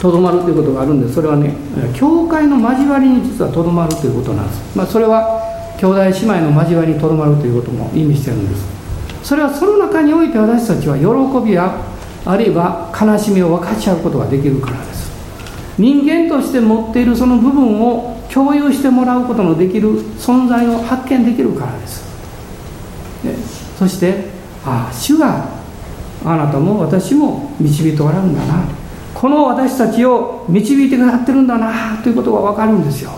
[0.00, 1.54] とどまるということがあるんでそれはね
[1.94, 4.76] 教会の交わりに実はとどまるということなんです。
[4.76, 5.40] まあそれは
[5.78, 8.64] 兄弟姉妹の交わりにとどまるということも意味してるんです。
[9.22, 11.04] それはその中において私たちは喜
[11.44, 11.80] びや
[12.24, 15.10] あるいは悲しみを分かち合うことができるからです。
[15.78, 22.05] 人間として持っているその部分を共有してもらうことのできる存在を発見できるからです。
[23.78, 24.24] そして
[24.64, 25.48] ああ主が
[26.24, 28.64] あなたも私も導いておられるんだな。
[29.14, 31.96] この私たちを導いてくださってるんだな。
[32.02, 33.12] ということが分かるんですよ。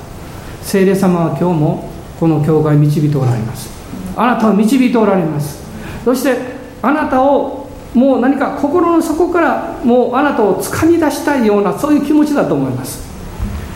[0.63, 1.91] 聖霊様は今日も
[2.21, 3.71] この教会導いておられます。
[4.17, 5.63] あなたを導いておられます。
[6.05, 6.37] そして
[6.83, 13.09] あなたをもう何か心の底からもうあなたをつかみ出したいようなそういう気持ちだと思います。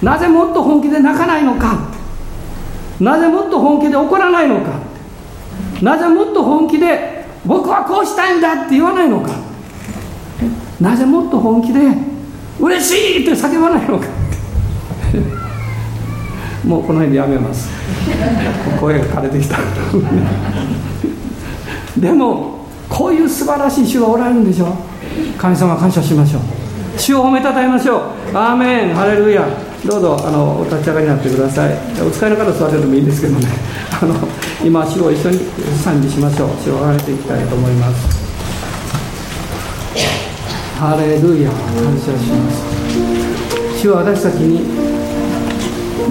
[0.02, 1.78] なぜもっと本気で泣かないのか。
[3.00, 4.91] なぜもっと本気で怒らないのか。
[5.82, 9.30] なぜもっと本気で僕はこうしたいんだって言わないのか。
[10.80, 11.80] なぜもっと本気で
[12.58, 14.06] 嬉しいって叫ばないのか。
[16.64, 17.68] もうこの辺でやめます。
[18.80, 19.58] 声が枯れてきた。
[21.98, 24.74] でもこういう素晴らしい主がおられるんでしょ
[25.36, 26.42] 神様感謝しましょう。
[26.98, 28.36] 主を褒めたたえましょう。
[28.36, 28.94] アーメン。
[28.94, 29.44] ハレルヤ。
[29.86, 31.76] どうぞあのお立ち上がりになってください。
[32.06, 33.48] お使いの方座っててもいいんですけどね。
[34.00, 34.14] あの
[34.64, 35.40] 今主を一緒に
[35.82, 36.48] 賛美しましょう。
[36.64, 38.22] 主を上げていきたいと思います。
[40.78, 41.58] ハレルヤ感
[41.98, 43.80] 謝します。
[43.80, 44.60] 主は私たちに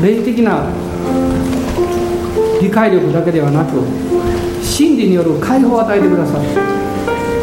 [0.02, 0.66] 霊的な
[2.62, 3.78] 理解力だけではなく
[4.62, 6.48] 真理による解放を与えてくださって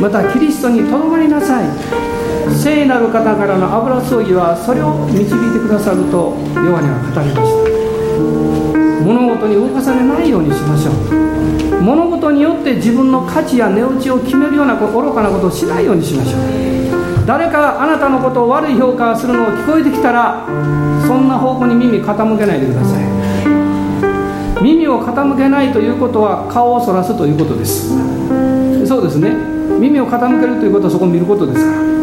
[0.00, 2.17] またキリストにとどまりなさい。
[2.54, 11.28] 聖なる方からの油注ぎはそれを導いてくださるとヨハには語りました物事に動かされないようにしましょう
[11.80, 16.40] 物事によって自分の価値や値打ちを決めるような愚かなことをしないようにしましょう。
[17.26, 20.44] 誰かがあなたのことを悪い評価するのを聞こえてきたら
[21.06, 23.04] そんな方向に耳傾けないでください。
[24.62, 27.88] 耳を傾けないということは顔をそらすということです。
[28.86, 29.30] そうですね。
[29.78, 31.97] 耳を傾けるということはそこを見ることですから。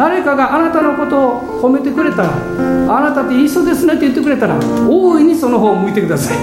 [0.00, 6.38] 誰かがあなたのことを褒めてくれたらあなたっていい人ですねって言ってくれたら大いにその方を向いてください。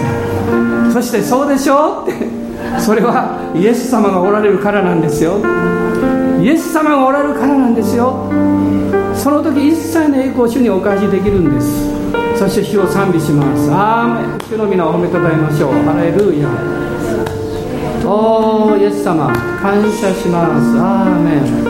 [0.93, 2.03] そしてそうでしょ？
[2.03, 2.13] って
[2.79, 5.39] それはイエス様がおられるからなんですよ。
[6.39, 8.29] イエス様がおられるからなんですよ。
[9.15, 11.67] その時一切の栄光を主にお返しできるんです。
[12.37, 13.71] そして主を賛美します。
[13.71, 14.39] アーメン。
[14.47, 15.73] 主の皆を褒めたたえましょう。
[15.81, 16.47] ハレルヤ。
[18.07, 20.77] おーイエス様感謝します。
[20.77, 21.66] アーメン。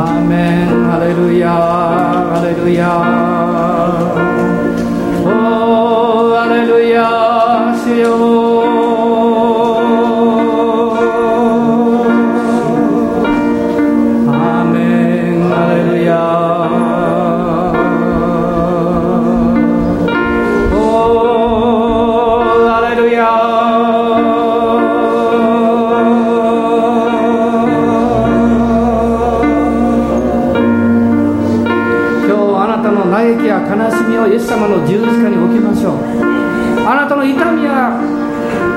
[0.00, 2.88] アーメンハレルヤハレルヤ
[5.22, 8.49] おーハレルヤ主よ
[34.86, 35.96] 近に置きましょう。
[36.86, 38.00] あなたの痛みや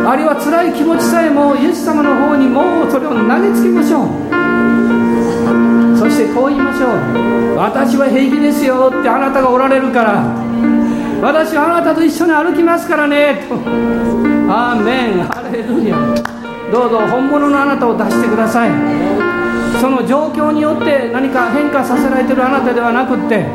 [0.06, 4.10] あるいは辛い気持ちさえもイエス様の方にもうそれを投げつけましょう。
[5.98, 7.56] そしてこう言いましょう。
[7.56, 10.24] 私は平気ですよってあなたがおられるから。
[11.22, 13.46] 私はあなたと一緒に歩きますからね。
[13.48, 13.56] と。
[13.56, 15.24] アーメン。
[15.24, 15.96] ハレルヤ。
[16.70, 18.72] どうぞ本物のあなたを出してください。
[19.80, 23.46] その状況によって何か変化させられてるあなたではなくって。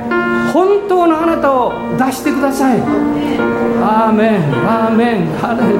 [0.53, 2.81] 本当のあなたを出してください。
[2.81, 5.27] アーメンアーメン。
[5.39, 5.75] ハレル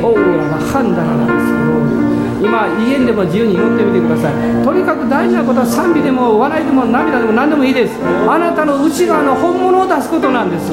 [0.00, 0.06] ヤ。
[0.06, 1.52] オーラがハンダラなんです
[2.42, 4.64] 今家でも自由に祈ってみてください。
[4.64, 7.94] とにかく大事なことは賛美でも笑いでも涙でも何でもいいです。
[8.28, 10.72] あなたの内側の本物を出すことなんです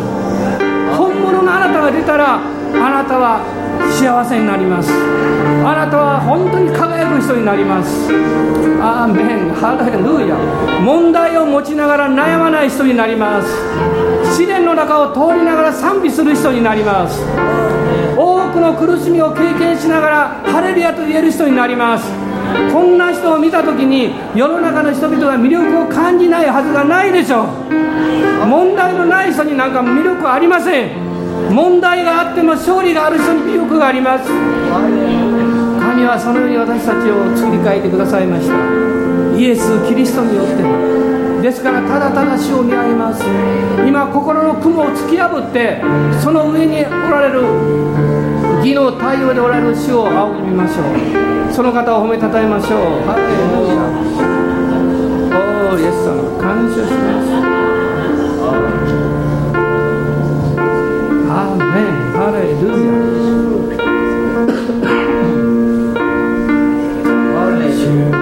[0.98, 2.42] 本物のあなたが出たらあ
[2.90, 3.42] なたは
[3.94, 4.90] 幸せになります。
[5.66, 8.12] あなたは本当に輝く人になります。
[8.82, 9.54] アーメン。
[9.54, 10.36] ハレルヤ。
[10.82, 14.36] 問題を持ちながら悩まない人になります。
[14.36, 17.22] 試練の中を通りながら賛美する人になります。
[18.18, 22.10] 多くの苦しみを経験しながらハレルヤと言える人になります。
[22.74, 27.48] こんな人を見た時に世の中の人々が魅力を感じないはずがないでしょう。
[28.46, 31.09] 問題のない人になんか魅力はありません。
[31.52, 34.30] 問題があっても勝利がある人に魅力があります。
[34.30, 38.54] 神はそのように私たちを作り変えてくださいました。
[39.38, 40.64] イエス・キリストによって。
[41.42, 43.24] ですからただただ死を見上げます。
[43.88, 45.82] 今心の雲を突き破って
[46.22, 47.42] その上におられる
[48.60, 51.54] 義の太陽でおられる主を仰ぎましょう。
[51.54, 52.80] その方を褒めたたえましょう。
[53.08, 53.32] ハレル
[53.72, 53.80] ヤ。
[55.40, 57.24] おーイエス様感謝しま
[58.96, 58.99] す。
[61.40, 61.64] アーメン
[62.20, 62.68] ハレル
[67.34, 68.20] ヤ主は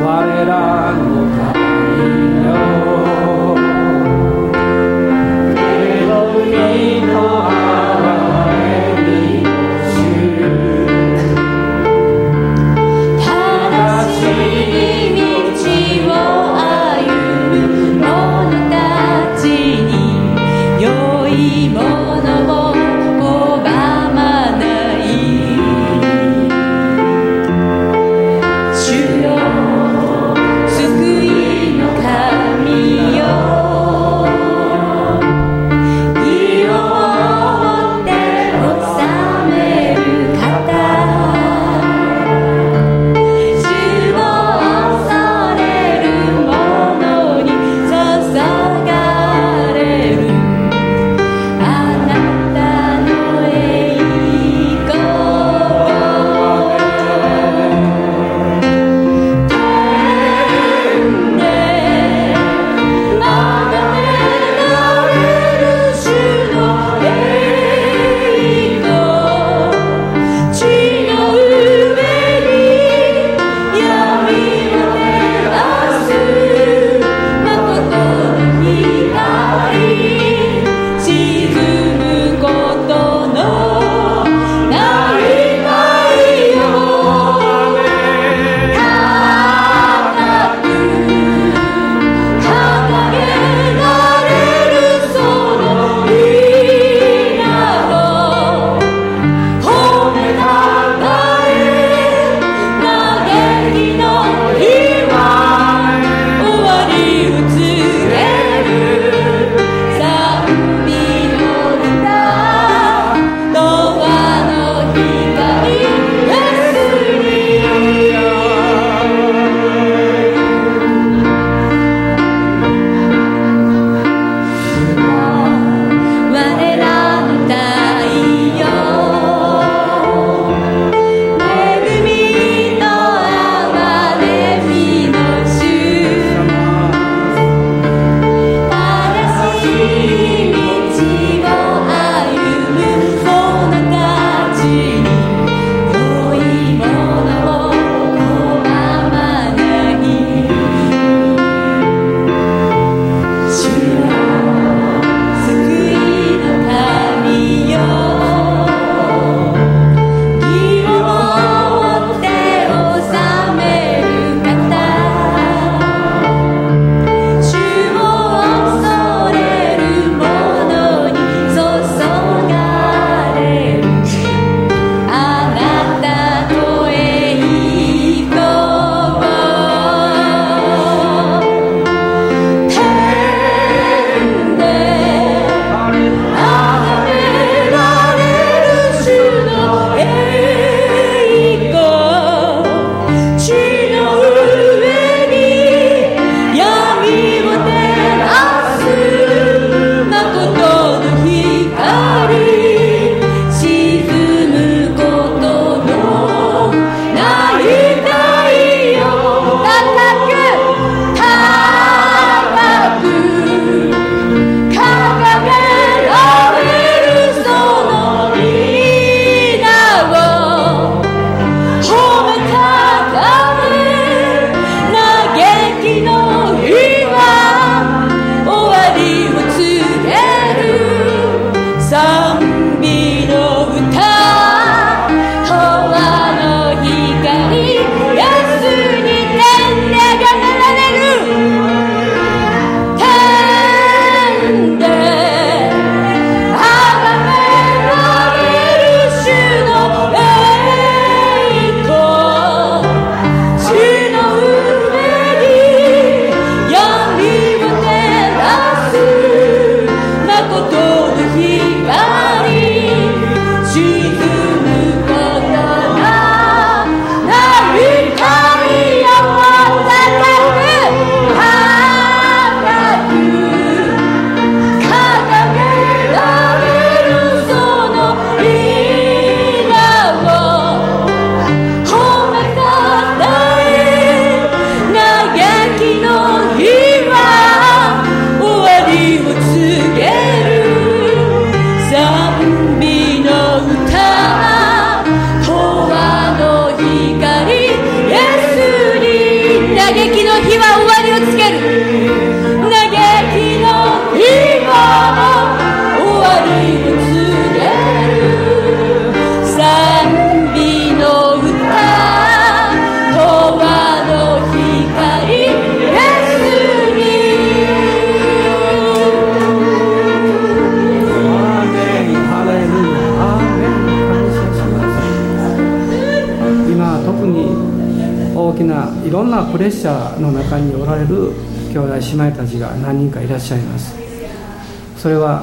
[0.00, 0.06] 我
[0.44, 0.75] らの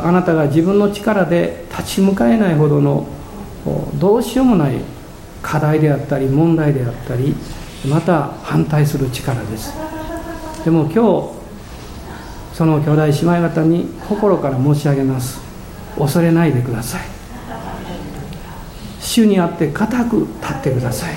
[0.04, 3.08] あなたが自分の力で立ち向かえないほどの
[3.96, 4.82] どうしようもない
[5.42, 7.36] 課題であったり問題であったり
[7.88, 9.74] また反対する力です。
[10.64, 11.34] でも今日
[12.54, 15.42] その兄弟姉妹方に心から申し上げます。
[15.98, 17.02] 恐れないでください。
[19.00, 21.14] 主にあって固く立ってください。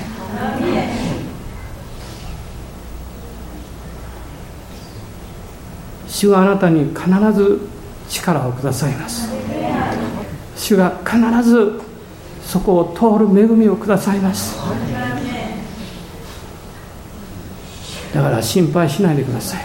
[6.08, 7.60] 主はあなたに必ず
[8.08, 9.28] 力をくださいます。
[10.56, 11.80] 主が必ず
[12.44, 14.56] そこを通る恵みをくださいます。
[18.14, 19.60] だから心配しないでください。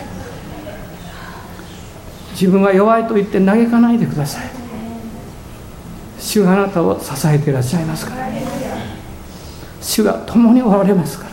[2.31, 4.45] 自分が弱いと言って嘆かないでください。
[6.19, 8.27] 主があなたを支えていらっしゃいますから。
[9.81, 11.31] 主が共におられますから。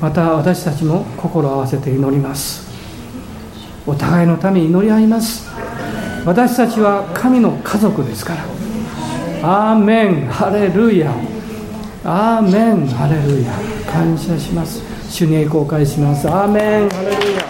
[0.00, 2.71] また私たちも心を合わせて祈ります。
[3.86, 5.50] お互いのために祈り合います。
[6.24, 8.44] 私たちは神の家族ですから。
[9.42, 10.28] アーメン。
[10.28, 11.12] ハレルヤ。
[12.04, 12.86] アーメン。
[12.86, 13.52] ハレルヤ。
[13.90, 14.80] 感謝します。
[15.10, 16.28] 主に栄光を返します。
[16.28, 16.88] アーメン。
[16.88, 17.41] ハレルヤ。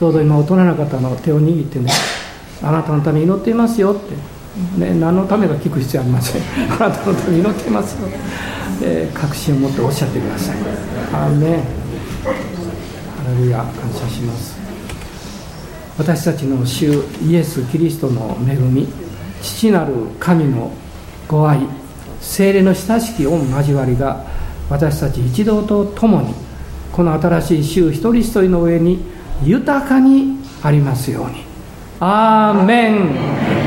[0.00, 1.90] どうぞ今大人の方の手を握ってね
[2.62, 3.96] あなたのために祈っていますよっ
[4.76, 6.42] て、ね、何のためか聞く必要ありません。
[6.80, 8.08] あなたのために祈っていますよ、
[8.82, 10.56] えー、確信を持っておっしゃってください。
[11.12, 11.50] アーメン。
[11.52, 11.60] ハ
[13.38, 14.58] レルヤ感謝します。
[15.98, 18.86] 私たちの主イエス・キリストの恵み
[19.42, 20.70] 父なる神の
[21.26, 21.58] ご愛
[22.20, 24.24] 精霊の親しき御交わりが
[24.70, 26.34] 私たち一同と共に
[26.92, 31.44] この新しい週一人一人の上に豊かにありますように。
[32.00, 33.57] アーメン。